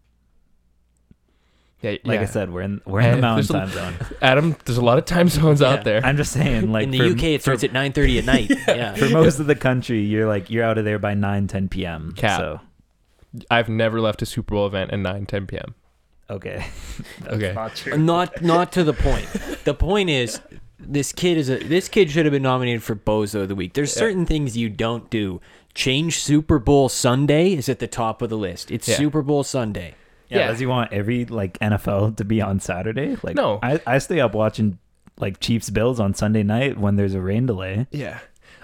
[1.81, 2.21] Yeah, Like yeah.
[2.21, 4.07] I said, we're in we're in the mountain there's a- time zone.
[4.21, 5.67] Adam, there's a lot of time zones Yeah.
[5.69, 6.03] out there.
[6.03, 8.49] I'm just saying, like in the for, UK, it starts at 9:30 at night.
[8.67, 8.95] Yeah.
[8.95, 12.13] for most of the country, you're like you're out of there by 9, 10 p.m.
[12.17, 12.39] Cap.
[12.39, 12.59] So
[13.51, 15.75] I've never left a Super Bowl event at 9, 10 p.m.
[16.31, 16.65] okay,
[17.21, 17.53] That's Okay.
[17.53, 17.93] not true.
[17.93, 19.27] Uh, not not to the point.
[19.63, 20.41] The point is
[20.79, 23.73] this kid is a this kid should have been nominated for Bozo of the week.
[23.73, 23.99] There's Yeah.
[23.99, 25.41] certain things you don't do.
[25.75, 28.71] Change Super Bowl Sunday is at the top of the list.
[28.71, 28.95] It's Yeah.
[28.95, 29.93] Super Bowl Sunday.
[30.29, 30.47] Yeah, Yeah.
[30.47, 33.15] does he want every like NFL to be on Saturday?
[33.23, 33.59] Like, No.
[33.63, 34.77] I, I stay up watching
[35.19, 37.87] like Chiefs Bills on Sunday night when there's a rain delay.
[37.91, 38.19] Yeah.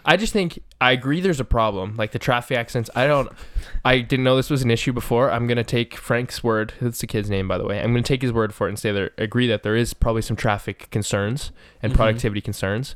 [0.06, 1.96] I just think I agree there's a problem.
[1.96, 2.90] Like the traffic accidents.
[2.94, 3.30] I don't
[3.86, 5.32] I didn't know this was an issue before.
[5.32, 6.74] I'm gonna take Frank's word.
[6.82, 7.80] That's the kid's name, by the way.
[7.80, 10.22] I'm gonna take his word for it and say there agree that there is probably
[10.22, 11.52] some traffic concerns
[11.82, 11.96] and Mhm.
[11.96, 12.96] productivity concerns.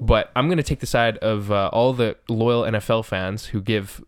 [0.00, 4.02] But I'm gonna take the side of uh, all the loyal NFL fans who give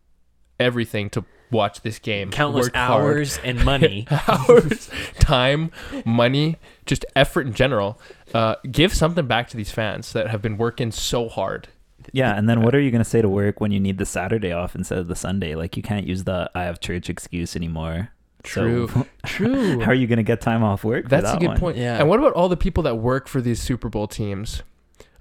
[0.58, 2.30] everything to watch this game.
[2.30, 3.02] Countless work hard.
[3.02, 4.06] hours and money.
[4.28, 5.70] hours, time,
[6.04, 8.00] money, just effort in general.
[8.34, 11.68] Uh, give something back to these fans that have been working so hard.
[12.12, 14.52] Yeah, and then what are you gonna say to work when you need the Saturday
[14.52, 15.54] off instead of the Sunday?
[15.54, 18.10] Like you can't use the I have church excuse anymore.
[18.42, 18.88] True.
[18.88, 19.80] So True.
[19.80, 21.04] how are you gonna get time off work?
[21.04, 21.58] for That's a good one?
[21.58, 21.76] point.
[21.76, 21.98] Yeah.
[21.98, 24.62] And what about all the people that work for these Super Bowl teams?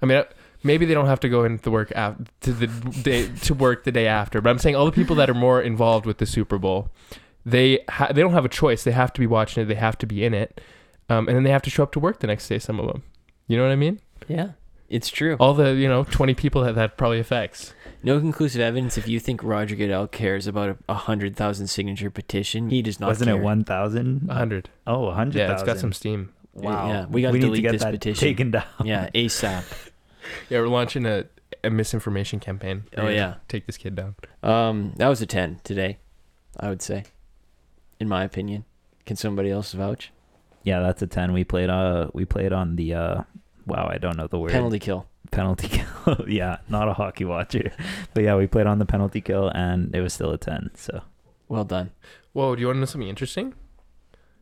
[0.02, 0.22] I mean,
[0.62, 2.66] maybe they don't have to go into work af- to the
[3.02, 5.60] day to work the day after, but I'm saying all the people that are more
[5.60, 6.88] involved with the Super Bowl,
[7.44, 8.84] they ha- they don't have a choice.
[8.84, 9.66] They have to be watching it.
[9.66, 10.60] They have to be in it,
[11.08, 12.58] um, and then they have to show up to work the next day.
[12.58, 13.02] Some of them,
[13.46, 14.00] you know what I mean?
[14.28, 14.50] yeah,
[14.88, 15.36] it's true.
[15.40, 17.72] All the you know 20 people that that probably affects.
[18.02, 18.96] No conclusive evidence.
[18.96, 22.98] If you think Roger Goodell cares about a, a hundred thousand signature petition, he does
[22.98, 23.08] not.
[23.08, 23.38] Wasn't care.
[23.38, 24.26] it one thousand?
[24.26, 24.70] 100.
[24.86, 25.38] Oh, a hundred.
[25.38, 26.32] Yeah, it's got some steam.
[26.54, 26.88] Wow.
[26.88, 28.20] Yeah, we gotta need to delete get this that petition.
[28.20, 28.64] taken down.
[28.84, 29.89] Yeah, ASAP.
[30.48, 31.24] Yeah, we're launching a,
[31.64, 32.84] a misinformation campaign.
[32.96, 33.34] Oh, We're gonna yeah.
[33.48, 34.14] take this kid down.
[34.42, 35.98] Um, that was a ten today.
[36.58, 37.04] I would say,
[37.98, 38.64] in my opinion.
[39.06, 40.12] Can somebody else vouch?
[40.62, 41.32] Yeah, that's a ten.
[41.32, 41.70] We played.
[41.70, 42.94] Uh, we played on the.
[42.94, 43.22] Uh,
[43.66, 44.52] wow, I don't know the word.
[44.52, 45.06] Penalty kill.
[45.30, 45.68] penalty
[46.04, 46.24] kill.
[46.28, 47.72] yeah, not a hockey watcher,
[48.14, 50.70] but yeah, we played on the penalty kill, and it was still a ten.
[50.74, 51.02] So
[51.48, 51.90] Well done.
[52.32, 53.54] Whoa, do you want to know something interesting?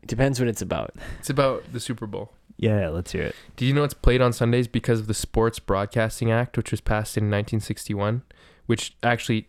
[0.03, 0.93] It depends what it's about.
[1.19, 2.31] It's about the Super Bowl.
[2.59, 3.35] Yeah, let's hear it.
[3.55, 6.81] Did you know it's played on Sundays because of the Sports Broadcasting Act, which was
[6.81, 8.23] passed in 1961,
[8.65, 9.47] which actually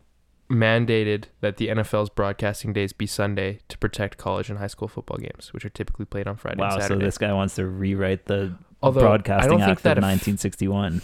[0.49, 5.19] mandated that the NFL's broadcasting days be Sunday to protect college and high school football
[5.19, 8.27] games, which are typically played on Friday wow, and so this guy wants to rewrite
[8.27, 11.03] the Although I Broadcasting don't Act that of if- 1961.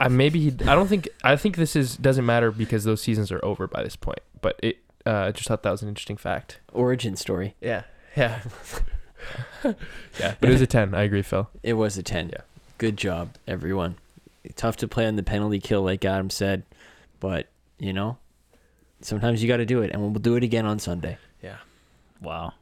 [0.00, 3.32] I maybe he, I don't think I think this is doesn't matter because those seasons
[3.32, 4.20] are over by this point.
[4.40, 6.60] But it uh, I just thought that was an interesting fact.
[6.72, 7.54] Origin story.
[7.60, 7.82] Yeah,
[8.16, 8.42] yeah,
[9.64, 10.34] yeah.
[10.40, 10.94] But it was a ten.
[10.94, 11.48] I agree, Phil.
[11.62, 12.28] It was a ten.
[12.30, 12.42] Yeah.
[12.78, 13.96] Good job, everyone.
[14.56, 16.62] Tough to play on the penalty kill, like Adam said,
[17.20, 17.48] but
[17.78, 18.16] you know,
[19.02, 21.18] sometimes you got to do it, and we'll do it again on Sunday.
[21.42, 21.56] Yeah.
[22.22, 22.54] Wow.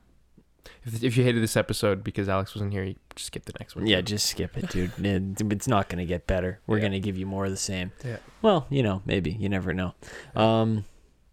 [0.84, 3.76] If, if you hated this episode because Alex wasn't here, you just skip the next
[3.76, 3.86] one.
[3.86, 4.92] Yeah, just skip it, dude.
[5.52, 6.60] It's not gonna get better.
[6.66, 6.84] We're Yeah.
[6.84, 7.92] gonna give you more of the same.
[8.04, 8.16] Yeah.
[8.42, 9.94] Well, you know, maybe you never know.
[10.34, 10.84] Um,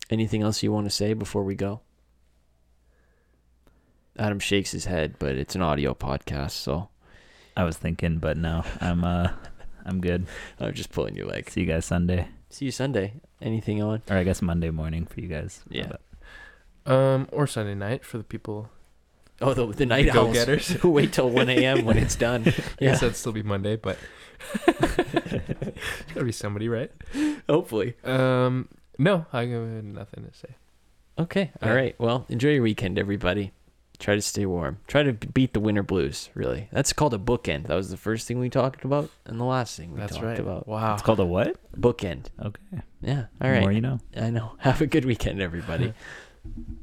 [0.09, 1.81] anything else you want to say before we go?
[4.17, 6.89] Adam shakes his head, but it's an audio podcast, so
[7.57, 9.29] I was thinking, but no, I'm uh,
[9.85, 10.25] I'm good.
[10.59, 11.49] I'm just pulling your leg.
[11.49, 13.13] See you guys Sunday, See you Sunday.
[13.41, 14.01] Anything on?
[14.09, 15.61] or I guess Monday morning for you guys.
[15.69, 15.87] Yeah.
[16.85, 18.69] But- Um, or Sunday night for the people
[19.41, 20.67] Oh, the, the night The owls go-getters.
[20.67, 21.83] who wait till 1 a.m.
[21.85, 22.43] when it's done.
[22.47, 23.97] I Yeah, guess that'd still be Monday, but
[24.67, 26.91] it's gotta be somebody, right?
[27.49, 27.95] hopefully.
[28.03, 30.55] Um, no, I got nothing to say.
[31.17, 31.51] Okay.
[31.61, 31.75] All Yeah.
[31.75, 31.95] right.
[31.99, 33.51] Well, enjoy your weekend, everybody.
[34.03, 34.79] Try to stay warm.
[34.85, 36.29] Try to beat the winter blues.
[36.33, 37.67] Really, that's called a bookend.
[37.67, 40.25] That was the first thing we talked about, and the last thing we That's talked
[40.25, 40.39] right.
[40.39, 40.67] about.
[40.67, 40.95] Wow.
[40.95, 41.55] It's called a what?
[41.79, 42.25] Bookend.
[42.37, 42.81] Okay.
[43.01, 43.27] Yeah.
[43.39, 43.55] All right.
[43.55, 44.01] The more you know.
[44.13, 44.55] I know.
[44.57, 45.93] Have a good weekend, everybody.